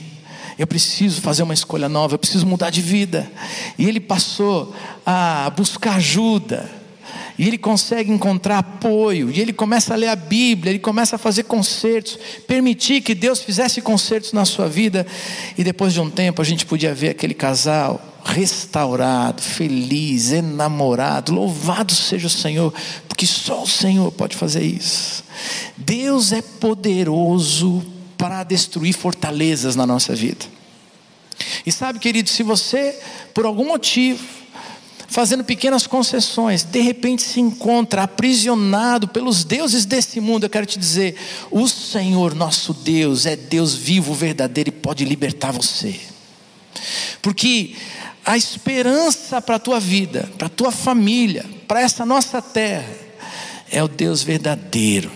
[0.59, 3.31] eu preciso fazer uma escolha nova, eu preciso mudar de vida.
[3.79, 4.75] E ele passou
[5.07, 6.69] a buscar ajuda,
[7.39, 11.19] e ele consegue encontrar apoio, e ele começa a ler a Bíblia, ele começa a
[11.19, 12.19] fazer concertos,
[12.49, 15.07] permitir que Deus fizesse concertos na sua vida,
[15.57, 21.33] e depois de um tempo a gente podia ver aquele casal restaurado, feliz, enamorado.
[21.33, 22.73] Louvado seja o Senhor,
[23.09, 25.25] porque só o Senhor pode fazer isso.
[25.77, 27.85] Deus é poderoso
[28.17, 30.45] para destruir fortalezas na nossa vida.
[31.65, 32.99] E sabe, querido, se você,
[33.33, 34.23] por algum motivo,
[35.09, 40.79] fazendo pequenas concessões, de repente se encontra aprisionado pelos deuses desse mundo, eu quero te
[40.79, 41.17] dizer:
[41.51, 45.99] o Senhor, nosso Deus, é Deus vivo, verdadeiro e pode libertar você.
[47.23, 47.75] Porque
[48.29, 52.95] a esperança para a tua vida, para a tua família, para essa nossa terra,
[53.71, 55.11] é o Deus verdadeiro.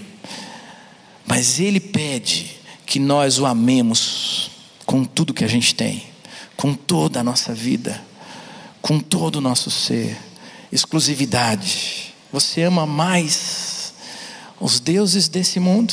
[1.26, 4.50] Mas Ele pede que nós o amemos
[4.86, 6.04] com tudo que a gente tem,
[6.56, 8.02] com toda a nossa vida,
[8.80, 10.16] com todo o nosso ser.
[10.72, 12.14] Exclusividade.
[12.32, 13.92] Você ama mais
[14.58, 15.92] os deuses desse mundo?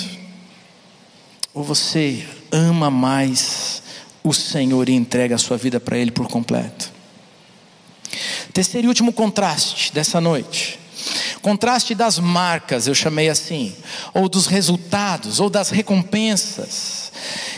[1.53, 3.83] Ou você ama mais
[4.23, 6.98] o Senhor e entrega a sua vida para Ele por completo?
[8.53, 10.79] Terceiro e último contraste dessa noite.
[11.41, 13.73] Contraste das marcas, eu chamei assim,
[14.13, 17.11] ou dos resultados, ou das recompensas.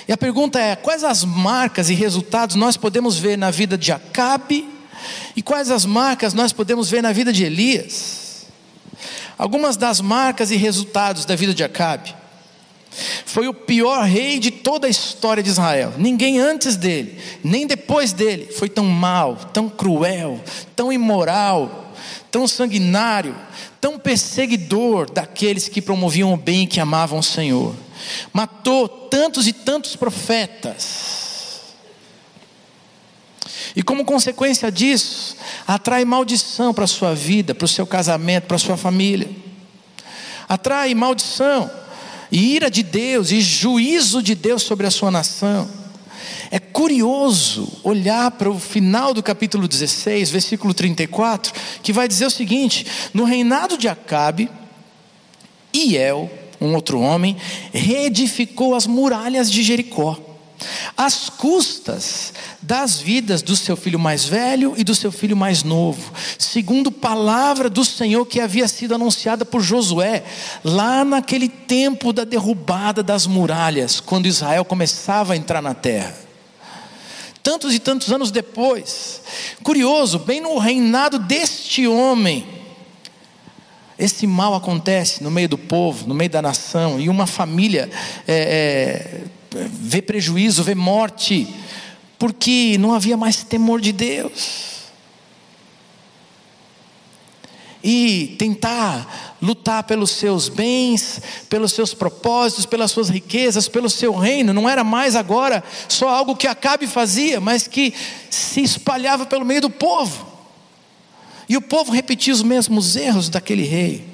[0.08, 3.92] E a pergunta é: quais as marcas e resultados nós podemos ver na vida de
[3.92, 4.70] Acabe
[5.36, 8.46] e quais as marcas nós podemos ver na vida de Elias?
[9.38, 12.21] Algumas das marcas e resultados da vida de Acabe.
[13.26, 15.94] Foi o pior rei de toda a história de Israel.
[15.98, 20.42] Ninguém antes dele, nem depois dele, foi tão mal, tão cruel,
[20.76, 21.94] tão imoral,
[22.30, 23.36] tão sanguinário,
[23.80, 27.74] tão perseguidor daqueles que promoviam o bem e que amavam o Senhor.
[28.34, 31.22] Matou tantos e tantos profetas.
[33.74, 38.58] E como consequência disso, atrai maldição para a sua vida, para o seu casamento, para
[38.58, 39.30] a sua família.
[40.50, 41.72] Atrai maldição
[42.32, 45.70] e ira de Deus e juízo de Deus sobre a sua nação.
[46.50, 52.32] É curioso olhar para o final do capítulo 16, versículo 34, que vai dizer o
[52.32, 54.50] seguinte: No reinado de Acabe,
[55.74, 57.38] Iel, um outro homem,
[57.74, 60.31] reedificou as muralhas de Jericó
[60.96, 66.12] às custas das vidas do seu filho mais velho e do seu filho mais novo,
[66.38, 70.24] segundo palavra do Senhor que havia sido anunciada por Josué,
[70.64, 76.16] lá naquele tempo da derrubada das muralhas, quando Israel começava a entrar na terra.
[77.44, 79.22] Tantos e tantos anos depois,
[79.64, 82.46] curioso, bem no reinado deste homem,
[83.98, 87.90] esse mal acontece no meio do povo, no meio da nação, e uma família
[88.28, 89.22] é, é,
[89.54, 91.48] vê prejuízo, vê morte,
[92.18, 94.72] porque não havia mais temor de Deus.
[97.84, 104.54] E tentar lutar pelos seus bens, pelos seus propósitos, pelas suas riquezas, pelo seu reino,
[104.54, 107.94] não era mais agora só algo que Acabe fazia, mas que
[108.30, 110.30] se espalhava pelo meio do povo.
[111.50, 114.08] E o povo repetia os mesmos erros daquele rei.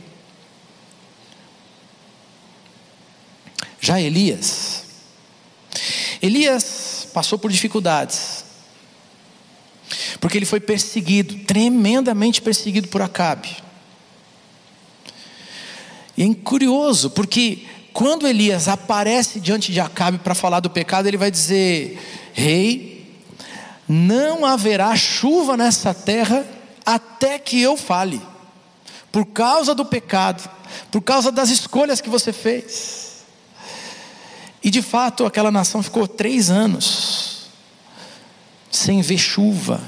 [3.80, 4.87] Já Elias,
[6.22, 8.46] Elias passou por dificuldades,
[10.20, 13.56] porque ele foi perseguido, tremendamente perseguido por Acabe.
[16.18, 21.18] E é curioso, porque quando Elias aparece diante de Acabe para falar do pecado, ele
[21.18, 22.00] vai dizer:
[22.34, 23.22] Rei,
[23.88, 26.46] não haverá chuva nessa terra
[26.86, 28.22] até que eu fale,
[29.12, 30.50] por causa do pecado,
[30.92, 33.07] por causa das escolhas que você fez.
[34.63, 37.38] E de fato, aquela nação ficou três anos
[38.72, 39.82] sem ver chuva.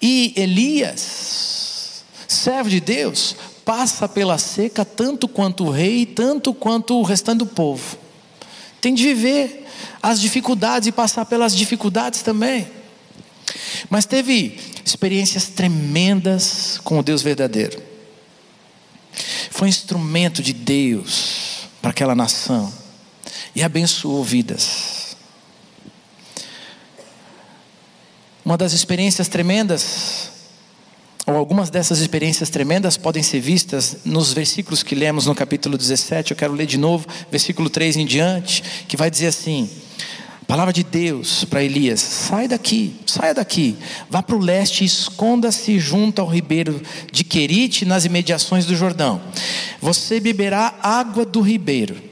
[0.00, 7.02] E Elias, servo de Deus, passa pela seca tanto quanto o rei, tanto quanto o
[7.02, 7.98] restante do povo.
[8.80, 9.66] Tem de viver
[10.02, 12.66] as dificuldades e passar pelas dificuldades também.
[13.88, 17.82] Mas teve experiências tremendas com o Deus verdadeiro.
[19.50, 22.79] Foi um instrumento de Deus para aquela nação
[23.54, 25.16] e abençoou vidas.
[28.44, 30.30] Uma das experiências tremendas,
[31.26, 36.32] ou algumas dessas experiências tremendas, podem ser vistas nos versículos que lemos no capítulo 17.
[36.32, 39.70] Eu quero ler de novo, versículo 3 em diante, que vai dizer assim:
[40.48, 43.76] Palavra de Deus para Elias: sai daqui, saia daqui,
[44.08, 49.20] vá para o leste e esconda-se junto ao ribeiro de Querite, nas imediações do Jordão.
[49.80, 52.09] Você beberá água do ribeiro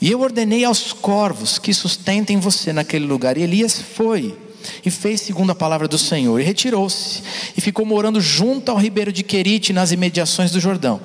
[0.00, 3.36] e eu ordenei aos corvos que sustentem você naquele lugar.
[3.36, 4.36] E Elias foi
[4.84, 6.38] e fez segundo a palavra do Senhor.
[6.38, 7.22] E retirou-se
[7.56, 11.00] e ficou morando junto ao ribeiro de Querite, nas imediações do Jordão.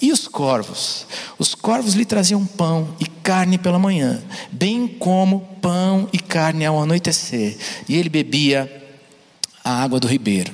[0.00, 1.06] E os corvos?
[1.38, 6.80] Os corvos lhe traziam pão e carne pela manhã, bem como pão e carne ao
[6.80, 7.56] anoitecer.
[7.88, 8.70] E ele bebia
[9.64, 10.52] a água do ribeiro.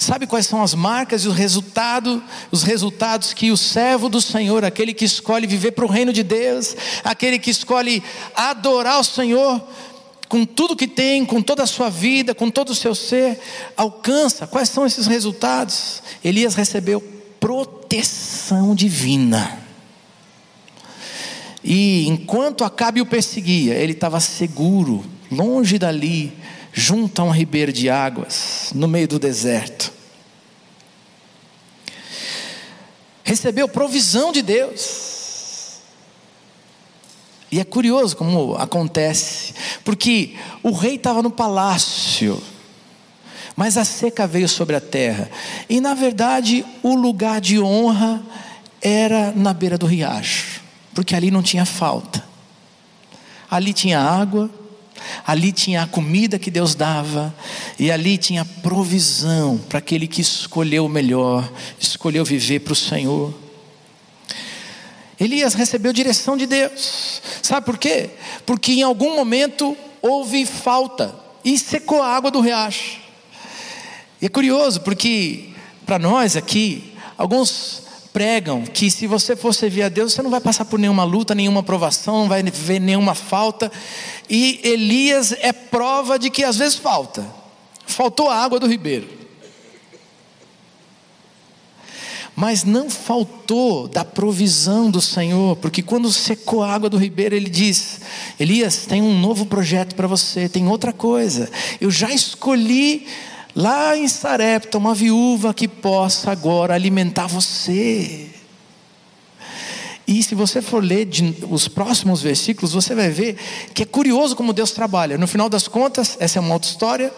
[0.00, 4.64] Sabe quais são as marcas e o resultado, os resultados que o servo do Senhor,
[4.64, 8.02] aquele que escolhe viver para o reino de Deus, aquele que escolhe
[8.34, 9.62] adorar o Senhor
[10.26, 13.38] com tudo que tem, com toda a sua vida, com todo o seu ser,
[13.76, 14.46] alcança.
[14.46, 16.02] Quais são esses resultados?
[16.24, 17.02] Elias recebeu
[17.38, 19.60] proteção divina.
[21.62, 26.32] E enquanto Acabe o perseguia, ele estava seguro, longe dali,
[26.72, 29.92] junto a um ribeiro de águas, no meio do deserto.
[33.24, 35.10] Recebeu provisão de Deus.
[37.52, 39.52] E é curioso como acontece,
[39.84, 42.40] porque o rei estava no palácio,
[43.56, 45.28] mas a seca veio sobre a terra,
[45.68, 48.22] e na verdade o lugar de honra
[48.80, 50.62] era na beira do riacho,
[50.94, 52.24] porque ali não tinha falta,
[53.50, 54.48] ali tinha água,
[55.30, 57.32] Ali tinha a comida que Deus dava,
[57.78, 63.32] e ali tinha provisão para aquele que escolheu o melhor, escolheu viver para o Senhor.
[65.20, 67.22] Elias recebeu direção de Deus.
[67.44, 68.10] Sabe por quê?
[68.44, 71.14] Porque em algum momento houve falta
[71.44, 72.98] e secou a água do riacho.
[74.20, 75.50] E é curioso porque
[75.86, 80.40] para nós aqui, alguns pregam que se você for servir a Deus, você não vai
[80.40, 83.70] passar por nenhuma luta, nenhuma provação, não vai ver nenhuma falta.
[84.28, 87.26] E Elias é prova de que às vezes falta.
[87.86, 89.20] Faltou a água do ribeiro.
[92.40, 97.50] mas não faltou da provisão do Senhor, porque quando secou a água do ribeiro, ele
[97.50, 98.00] diz:
[98.38, 101.50] Elias, tem um novo projeto para você, tem outra coisa.
[101.78, 103.06] Eu já escolhi
[103.54, 108.28] lá em Sarepta uma viúva que possa agora alimentar você.
[110.06, 111.08] E se você for ler
[111.48, 113.36] os próximos versículos, você vai ver
[113.72, 115.16] que é curioso como Deus trabalha.
[115.16, 117.14] No final das contas, essa é uma outra história,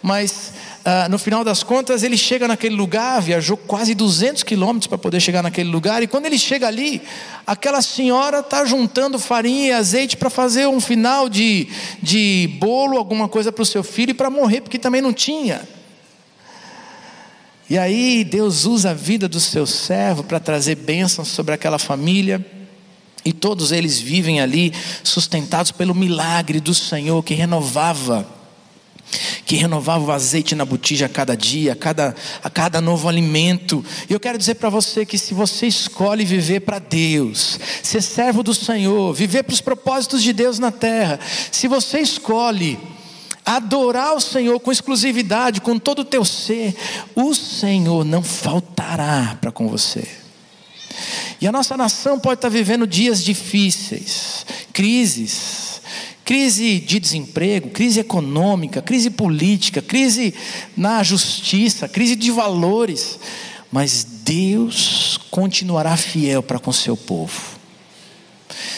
[0.00, 0.52] mas
[0.88, 5.18] ah, no final das contas, ele chega naquele lugar, viajou quase 200 quilômetros para poder
[5.18, 7.02] chegar naquele lugar, e quando ele chega ali,
[7.44, 11.66] aquela senhora está juntando farinha e azeite para fazer um final de,
[12.00, 15.68] de bolo, alguma coisa para o seu filho e para morrer, porque também não tinha.
[17.68, 22.46] E aí Deus usa a vida do seu servo para trazer bênçãos sobre aquela família.
[23.24, 24.72] E todos eles vivem ali
[25.02, 28.35] sustentados pelo milagre do Senhor que renovava
[29.46, 33.82] que renovava o azeite na botija a cada dia, a cada, a cada novo alimento.
[34.10, 38.42] E eu quero dizer para você que se você escolhe viver para Deus, ser servo
[38.42, 41.20] do Senhor, viver para os propósitos de Deus na terra,
[41.52, 42.76] se você escolhe
[43.44, 46.74] adorar o Senhor com exclusividade, com todo o teu ser,
[47.14, 50.08] o Senhor não faltará para com você.
[51.40, 55.75] E a nossa nação pode estar vivendo dias difíceis, crises,
[56.26, 60.34] crise de desemprego, crise econômica, crise política, crise
[60.76, 63.20] na justiça, crise de valores,
[63.70, 67.56] mas Deus continuará fiel para com seu povo.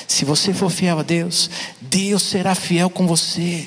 [0.07, 1.49] Se você for fiel a Deus,
[1.81, 3.67] Deus será fiel com você.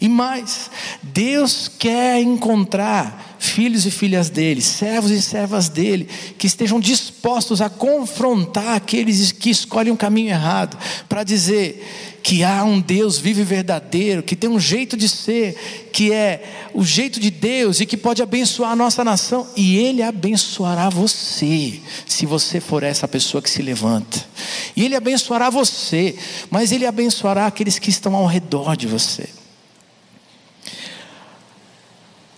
[0.00, 0.70] E mais,
[1.02, 6.08] Deus quer encontrar filhos e filhas dele, servos e servas dele,
[6.38, 10.78] que estejam dispostos a confrontar aqueles que escolhem um caminho errado,
[11.08, 11.84] para dizer:
[12.26, 16.42] que há um Deus vivo e verdadeiro, que tem um jeito de ser, que é
[16.74, 21.80] o jeito de Deus e que pode abençoar a nossa nação, e Ele abençoará você,
[22.04, 24.26] se você for essa pessoa que se levanta.
[24.74, 26.16] E Ele abençoará você,
[26.50, 29.28] mas Ele abençoará aqueles que estão ao redor de você.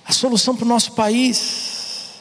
[0.09, 2.15] A solução para o nosso país,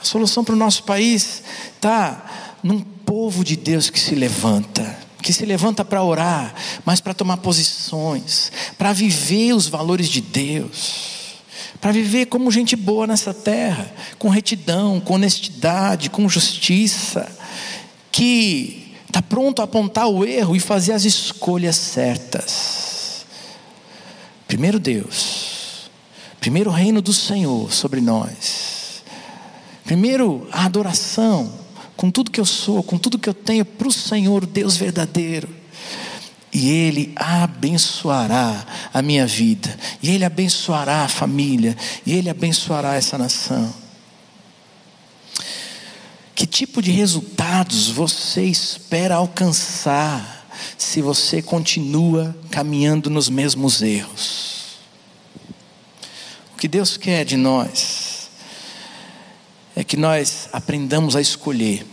[0.00, 1.42] a solução para o nosso país
[1.74, 6.52] está num povo de Deus que se levanta que se levanta para orar,
[6.84, 11.36] mas para tomar posições, para viver os valores de Deus,
[11.80, 17.30] para viver como gente boa nessa terra, com retidão, com honestidade, com justiça,
[18.10, 23.24] que está pronto a apontar o erro e fazer as escolhas certas.
[24.48, 25.41] Primeiro Deus,
[26.42, 29.04] primeiro o reino do Senhor sobre nós,
[29.84, 31.52] primeiro a adoração,
[31.96, 35.48] com tudo que eu sou, com tudo que eu tenho para o Senhor, Deus verdadeiro.
[36.52, 43.16] E Ele abençoará a minha vida, e Ele abençoará a família, e Ele abençoará essa
[43.16, 43.72] nação.
[46.34, 54.51] Que tipo de resultados você espera alcançar se você continua caminhando nos mesmos erros?
[56.62, 58.30] Que Deus quer de nós
[59.74, 61.84] é que nós aprendamos a escolher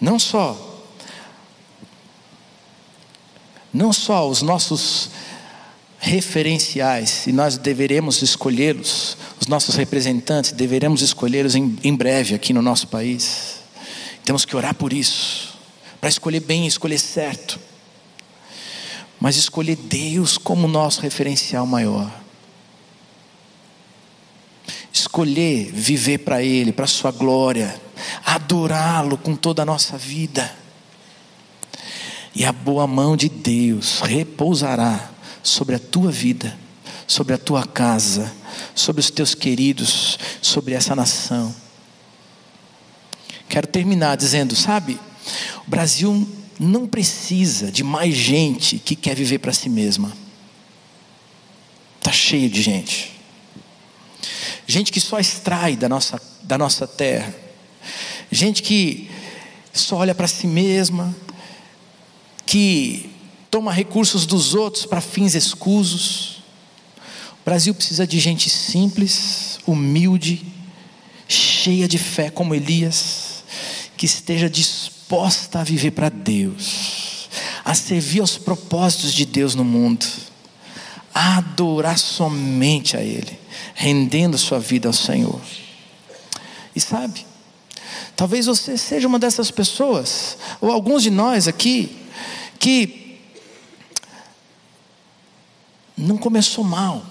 [0.00, 0.82] não só
[3.72, 5.10] não só os nossos
[6.00, 12.62] referenciais, e nós deveremos escolhê-los, os nossos representantes, deveremos escolhê-los em, em breve aqui no
[12.62, 13.60] nosso país.
[14.24, 15.56] Temos que orar por isso,
[16.00, 17.60] para escolher bem, escolher certo,
[19.20, 22.25] mas escolher Deus como nosso referencial maior.
[24.98, 27.80] Escolher viver para Ele, para Sua glória
[28.24, 30.54] adorá-lo com toda a nossa vida.
[32.34, 35.10] E a boa mão de Deus repousará
[35.42, 36.56] sobre a tua vida,
[37.06, 38.32] sobre a tua casa,
[38.74, 41.54] sobre os teus queridos, sobre essa nação.
[43.48, 45.00] Quero terminar dizendo, sabe,
[45.66, 46.28] o Brasil
[46.58, 50.12] não precisa de mais gente que quer viver para si mesma.
[51.98, 53.15] Está cheio de gente.
[54.66, 57.46] Gente que só extrai da nossa, da nossa terra
[58.30, 59.10] gente que
[59.72, 61.14] só olha para si mesma,
[62.44, 63.10] que
[63.50, 66.42] toma recursos dos outros para fins escusos.
[67.40, 70.44] O Brasil precisa de gente simples, humilde,
[71.28, 73.44] cheia de fé como Elias,
[73.96, 77.28] que esteja disposta a viver para Deus,
[77.64, 80.06] a servir aos propósitos de Deus no mundo,
[81.18, 83.38] adorar somente a Ele,
[83.74, 85.40] rendendo sua vida ao Senhor.
[86.74, 87.24] E sabe,
[88.14, 91.96] talvez você seja uma dessas pessoas, ou alguns de nós aqui,
[92.58, 93.18] que
[95.96, 97.02] não começou mal,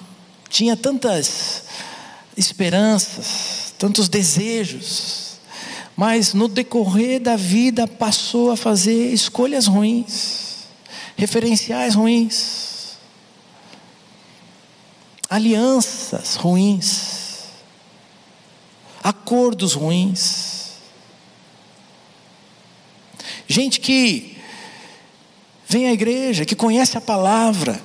[0.50, 1.64] tinha tantas
[2.38, 5.40] esperanças, tantos desejos,
[5.98, 10.68] mas no decorrer da vida passou a fazer escolhas ruins,
[11.18, 12.75] referenciais ruins,
[15.30, 17.46] alianças ruins,
[19.04, 20.74] acordos ruins.
[23.48, 24.38] Gente que
[25.68, 27.80] vem à igreja, que conhece a palavra,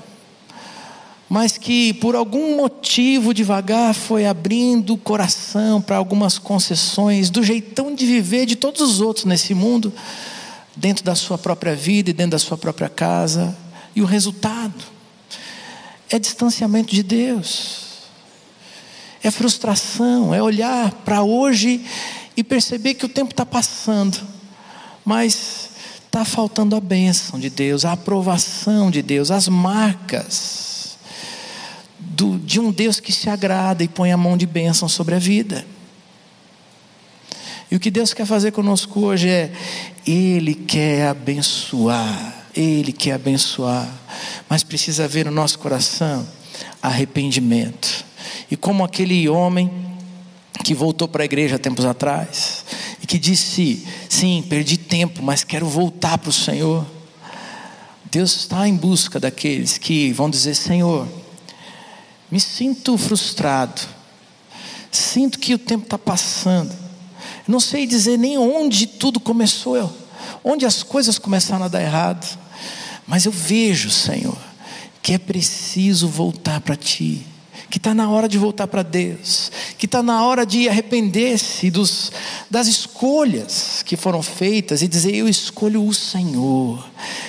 [1.29, 7.95] mas que por algum motivo devagar foi abrindo o coração para algumas concessões do jeitão
[7.95, 9.93] de viver de todos os outros nesse mundo,
[10.77, 13.57] dentro da sua própria vida e dentro da sua própria casa,
[13.95, 15.00] e o resultado
[16.11, 18.01] é distanciamento de Deus,
[19.23, 21.85] é frustração, é olhar para hoje
[22.37, 24.19] e perceber que o tempo está passando,
[25.05, 25.71] mas
[26.07, 30.99] está faltando a bênção de Deus, a aprovação de Deus, as marcas
[31.99, 35.19] do, de um Deus que se agrada e põe a mão de bênção sobre a
[35.19, 35.65] vida.
[37.71, 39.53] E o que Deus quer fazer conosco hoje é,
[40.05, 43.89] Ele quer abençoar, Ele quer abençoar,
[44.49, 46.27] mas precisa ver no nosso coração
[46.83, 48.05] arrependimento.
[48.51, 49.71] E como aquele homem
[50.65, 52.65] que voltou para a igreja tempos atrás
[53.03, 56.87] e que disse: Sim, perdi tempo, mas quero voltar para o Senhor.
[58.11, 61.07] Deus está em busca daqueles que vão dizer: Senhor,
[62.31, 63.81] me sinto frustrado,
[64.91, 66.75] sinto que o tempo está passando,
[67.47, 69.93] não sei dizer nem onde tudo começou,
[70.45, 72.39] onde as coisas começaram a dar errado,
[73.07, 74.39] mas eu vejo, Senhor,
[75.03, 77.27] que é preciso voltar para Ti
[77.71, 81.71] que está na hora de voltar para Deus, que está na hora de arrepender-se
[82.51, 86.85] das escolhas que foram feitas e dizer: Eu escolho o Senhor,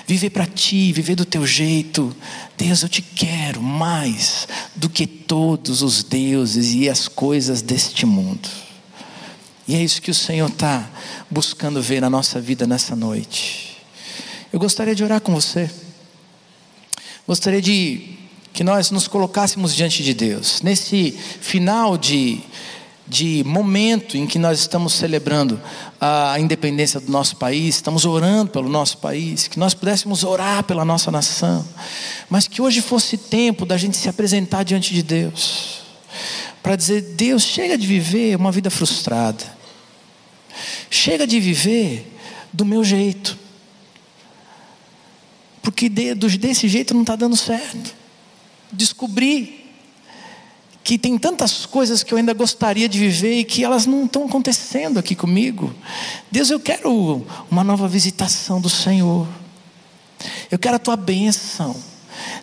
[0.07, 2.13] viver para Ti, viver do Teu jeito.
[2.57, 8.49] Deus, eu te quero mais do que todos os deuses e as coisas deste mundo.
[9.67, 10.89] E é isso que o Senhor está
[11.29, 13.77] buscando ver na nossa vida nessa noite.
[14.51, 15.69] Eu gostaria de orar com você.
[17.27, 18.17] Gostaria de
[18.51, 20.61] que nós nos colocássemos diante de Deus.
[20.61, 22.41] Nesse final de,
[23.07, 25.61] de momento em que nós estamos celebrando
[25.99, 30.83] a independência do nosso país, estamos orando pelo nosso país, que nós pudéssemos orar pela
[30.83, 31.65] nossa nação,
[32.29, 35.81] mas que hoje fosse tempo da gente se apresentar diante de Deus,
[36.61, 39.43] para dizer: Deus, chega de viver uma vida frustrada,
[40.89, 42.11] chega de viver
[42.51, 43.37] do meu jeito,
[45.61, 48.01] porque de, desse jeito não está dando certo
[48.71, 49.59] descobri
[50.83, 54.25] que tem tantas coisas que eu ainda gostaria de viver e que elas não estão
[54.25, 55.73] acontecendo aqui comigo.
[56.31, 59.27] Deus, eu quero uma nova visitação do Senhor.
[60.49, 61.75] Eu quero a tua bênção.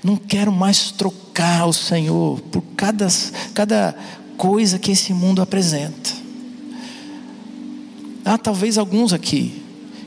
[0.02, 3.08] Não quero mais trocar o Senhor por cada,
[3.54, 3.96] cada
[4.36, 6.10] coisa que esse mundo apresenta.
[8.24, 9.62] Há talvez alguns aqui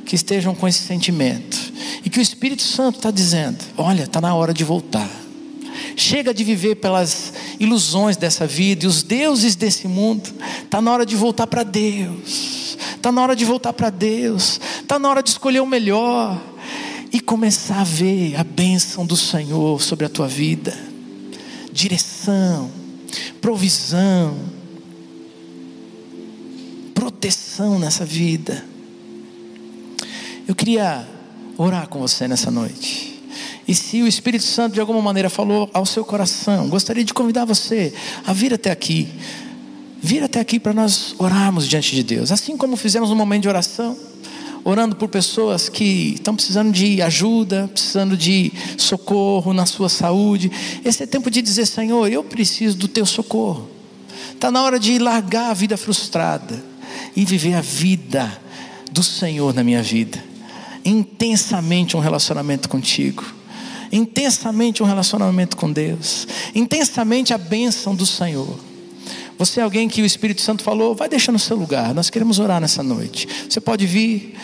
[0.06, 1.58] que estejam com esse sentimento
[2.04, 5.10] e que o Espírito Santo está dizendo: olha, está na hora de voltar.
[5.96, 10.30] Chega de viver pelas ilusões dessa vida e os deuses desse mundo.
[10.64, 12.78] Está na hora de voltar para Deus.
[12.96, 14.60] Está na hora de voltar para Deus.
[14.82, 16.40] Está na hora de escolher o melhor
[17.12, 20.78] e começar a ver a bênção do Senhor sobre a tua vida.
[21.72, 22.72] Direção,
[23.42, 24.38] provisão,
[26.94, 28.64] proteção nessa vida.
[30.48, 31.08] Eu queria
[31.58, 33.22] orar com você nessa noite.
[33.68, 37.46] E se o Espírito Santo de alguma maneira falou ao seu coração, gostaria de convidar
[37.46, 37.94] você
[38.26, 39.08] a vir até aqui.
[40.02, 42.32] Vir até aqui para nós orarmos diante de Deus.
[42.32, 43.98] Assim como fizemos no momento de oração,
[44.64, 50.52] orando por pessoas que estão precisando de ajuda, precisando de socorro na sua saúde.
[50.84, 53.70] Esse é tempo de dizer: Senhor, eu preciso do teu socorro.
[54.34, 56.64] Está na hora de largar a vida frustrada
[57.16, 58.42] e viver a vida
[58.92, 60.24] do Senhor na minha vida.
[60.84, 63.42] Intensamente um relacionamento contigo
[63.92, 68.71] intensamente um relacionamento com Deus, intensamente a bênção do Senhor.
[69.42, 72.38] Você é alguém que o Espírito Santo falou, vai deixando o seu lugar, nós queremos
[72.38, 73.28] orar nessa noite.
[73.50, 74.36] Você pode vir,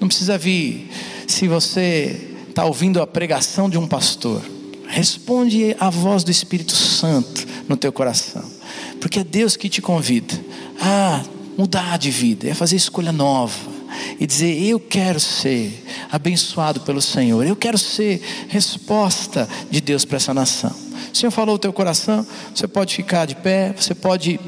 [0.00, 0.90] não precisa vir
[1.26, 4.40] se você está ouvindo a pregação de um pastor.
[4.88, 8.50] Responde à voz do Espírito Santo no teu coração,
[8.98, 10.34] porque é Deus que te convida
[10.80, 11.22] a
[11.58, 13.75] mudar de vida, é fazer escolha nova
[14.18, 20.16] e dizer: Eu quero ser abençoado pelo Senhor, eu quero ser resposta de Deus para
[20.16, 20.74] essa nação.
[21.12, 24.38] O Senhor falou o teu coração, você pode ficar de pé, você pode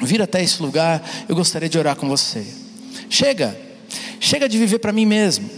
[0.00, 1.02] vir até esse lugar.
[1.28, 2.44] Eu gostaria de orar com você.
[3.10, 3.58] Chega,
[4.20, 5.48] chega de viver para mim mesmo.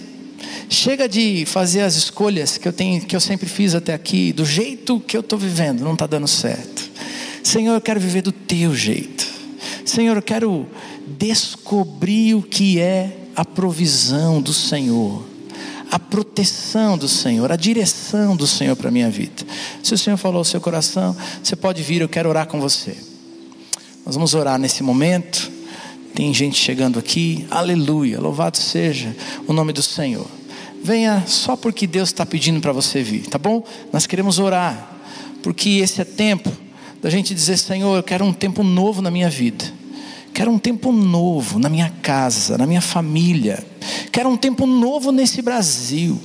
[0.68, 4.44] Chega de fazer as escolhas que eu tenho, que eu sempre fiz até aqui, do
[4.44, 6.88] jeito que eu estou vivendo, não está dando certo.
[7.42, 9.26] Senhor, eu quero viver do teu jeito.
[9.84, 10.68] Senhor, eu quero
[11.18, 15.24] descobrir o que é a provisão do Senhor,
[15.90, 19.44] a proteção do Senhor, a direção do Senhor para a minha vida.
[19.82, 22.96] Se o Senhor falou ao seu coração, você pode vir, eu quero orar com você.
[24.04, 25.50] Nós vamos orar nesse momento.
[26.14, 30.26] Tem gente chegando aqui, aleluia, louvado seja o nome do Senhor.
[30.82, 33.62] Venha só porque Deus está pedindo para você vir, tá bom?
[33.92, 34.96] Nós queremos orar,
[35.42, 36.50] porque esse é tempo
[37.00, 39.79] da gente dizer: Senhor, eu quero um tempo novo na minha vida.
[40.32, 43.64] Quero um tempo novo na minha casa, na minha família.
[44.12, 46.20] Quero um tempo novo nesse Brasil.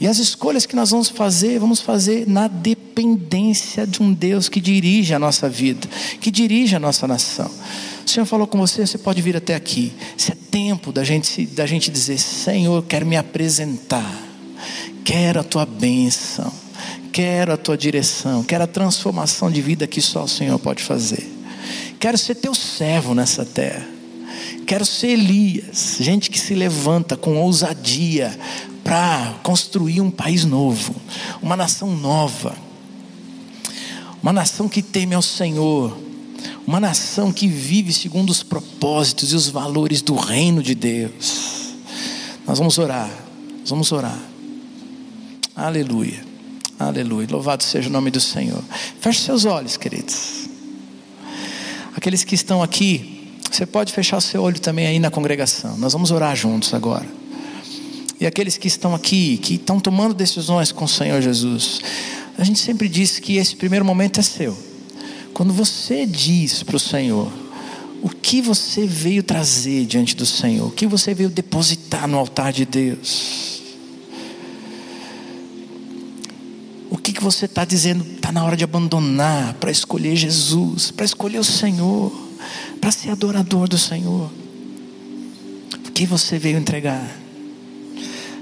[0.00, 4.60] E as escolhas que nós vamos fazer, vamos fazer na dependência de um Deus que
[4.60, 5.88] dirige a nossa vida,
[6.20, 7.50] que dirige a nossa nação.
[8.04, 9.92] O Senhor falou com você, você pode vir até aqui.
[10.18, 14.14] Esse é tempo da gente, da gente dizer: Senhor, quero me apresentar,
[15.04, 16.52] quero a tua bênção
[17.14, 21.33] quero a tua direção, quero a transformação de vida que só o Senhor pode fazer.
[22.04, 23.88] Quero ser teu servo nessa terra.
[24.66, 28.38] Quero ser Elias, gente que se levanta com ousadia
[28.84, 30.94] para construir um país novo,
[31.40, 32.54] uma nação nova,
[34.22, 35.96] uma nação que teme ao Senhor,
[36.66, 41.72] uma nação que vive segundo os propósitos e os valores do reino de Deus.
[42.46, 43.10] Nós vamos orar,
[43.60, 44.20] nós vamos orar.
[45.56, 46.22] Aleluia.
[46.78, 47.26] Aleluia.
[47.30, 48.62] Louvado seja o nome do Senhor.
[49.00, 50.52] Feche seus olhos, queridos.
[51.96, 55.76] Aqueles que estão aqui, você pode fechar o seu olho também aí na congregação.
[55.78, 57.06] Nós vamos orar juntos agora.
[58.20, 61.80] E aqueles que estão aqui, que estão tomando decisões com o Senhor Jesus,
[62.38, 64.56] a gente sempre diz que esse primeiro momento é seu.
[65.32, 67.30] Quando você diz para o Senhor,
[68.02, 72.52] o que você veio trazer diante do Senhor, o que você veio depositar no altar
[72.52, 73.43] de Deus.
[77.04, 78.02] Que, que você está dizendo?
[78.14, 82.10] Está na hora de abandonar para escolher Jesus, para escolher o Senhor,
[82.80, 84.30] para ser adorador do Senhor.
[85.86, 87.06] O que você veio entregar?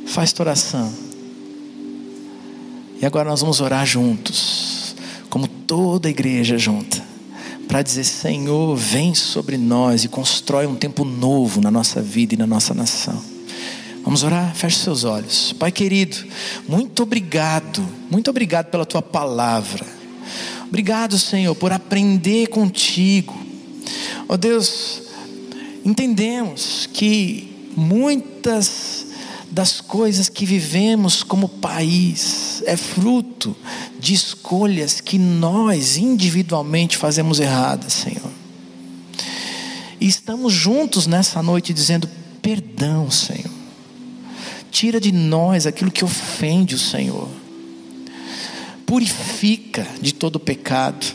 [0.07, 0.93] Faz tua oração.
[3.01, 4.95] E agora nós vamos orar juntos,
[5.29, 7.03] como toda a igreja junta,
[7.67, 12.37] para dizer: Senhor, vem sobre nós e constrói um tempo novo na nossa vida e
[12.37, 13.32] na nossa nação.
[14.03, 14.53] Vamos orar?
[14.55, 15.53] Feche seus olhos.
[15.53, 16.17] Pai querido,
[16.69, 19.87] muito obrigado, muito obrigado pela tua palavra.
[20.67, 23.39] Obrigado, Senhor, por aprender contigo.
[24.29, 25.03] Ó oh, Deus,
[25.85, 29.07] entendemos que muitas
[29.49, 33.55] das coisas que vivemos como país é fruto
[34.01, 38.33] de escolhas que nós individualmente fazemos erradas, Senhor.
[40.01, 42.09] E estamos juntos nessa noite dizendo
[42.41, 43.62] perdão, Senhor
[44.73, 47.29] tira de nós aquilo que ofende o Senhor,
[48.87, 51.07] purifica de todo pecado.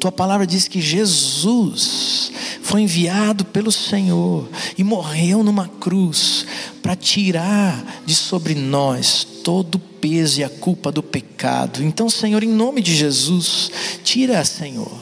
[0.00, 6.44] Tua palavra diz que Jesus foi enviado pelo Senhor e morreu numa cruz
[6.82, 11.84] para tirar de sobre nós todo o peso e a culpa do pecado.
[11.84, 13.70] Então, Senhor, em nome de Jesus,
[14.02, 14.92] tira, Senhor,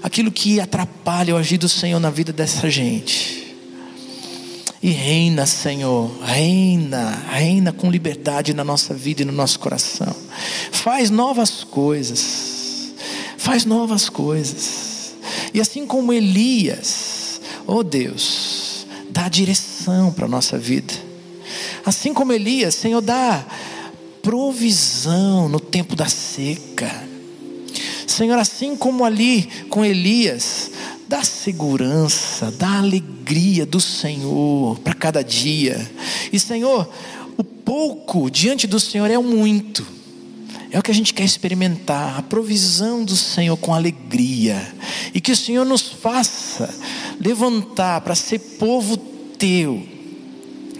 [0.00, 3.45] aquilo que atrapalha o agir do Senhor na vida dessa gente
[4.86, 10.14] e reina, Senhor, reina, reina com liberdade na nossa vida e no nosso coração.
[10.70, 12.94] Faz novas coisas,
[13.36, 15.16] faz novas coisas.
[15.52, 20.94] E assim como Elias, oh Deus, dá direção para a nossa vida.
[21.84, 23.44] Assim como Elias, Senhor, dá
[24.22, 27.08] provisão no tempo da seca.
[28.06, 30.65] Senhor, assim como ali com Elias,
[31.08, 35.90] dá segurança, dá alegria do Senhor para cada dia.
[36.32, 36.88] E Senhor,
[37.36, 39.86] o pouco diante do Senhor é o muito.
[40.70, 44.74] É o que a gente quer experimentar, a provisão do Senhor com alegria.
[45.14, 46.74] E que o Senhor nos faça
[47.20, 49.95] levantar para ser povo teu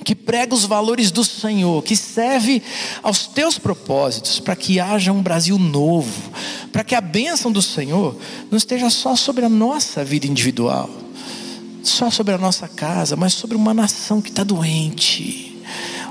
[0.07, 2.63] que prega os valores do Senhor, que serve
[3.03, 6.31] aos teus propósitos, para que haja um Brasil novo,
[6.71, 8.17] para que a bênção do Senhor
[8.49, 10.89] não esteja só sobre a nossa vida individual,
[11.83, 15.61] só sobre a nossa casa, mas sobre uma nação que está doente.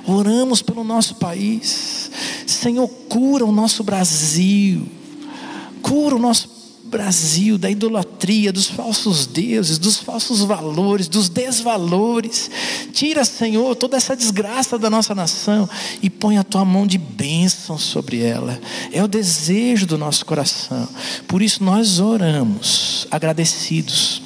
[0.06, 2.12] Oramos pelo nosso país,
[2.46, 4.86] Senhor, cura o nosso Brasil,
[5.82, 12.50] cura o nosso Brasil, da idolatria, dos falsos deuses, dos falsos valores, dos desvalores.
[12.94, 15.68] Tira, Senhor, toda essa desgraça da nossa nação
[16.02, 18.60] e põe a tua mão de bênção sobre ela.
[18.92, 20.88] É o desejo do nosso coração.
[21.28, 24.22] Por isso nós oramos, agradecidos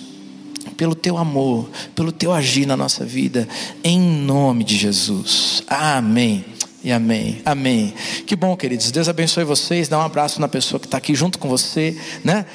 [0.76, 3.48] pelo teu amor, pelo teu agir na nossa vida,
[3.84, 5.64] em nome de Jesus.
[5.68, 6.46] Amém.
[6.82, 7.94] E amém, amém.
[8.26, 8.90] Que bom, queridos.
[8.90, 9.90] Deus abençoe vocês.
[9.90, 12.46] Dá um abraço na pessoa que está aqui junto com você, né?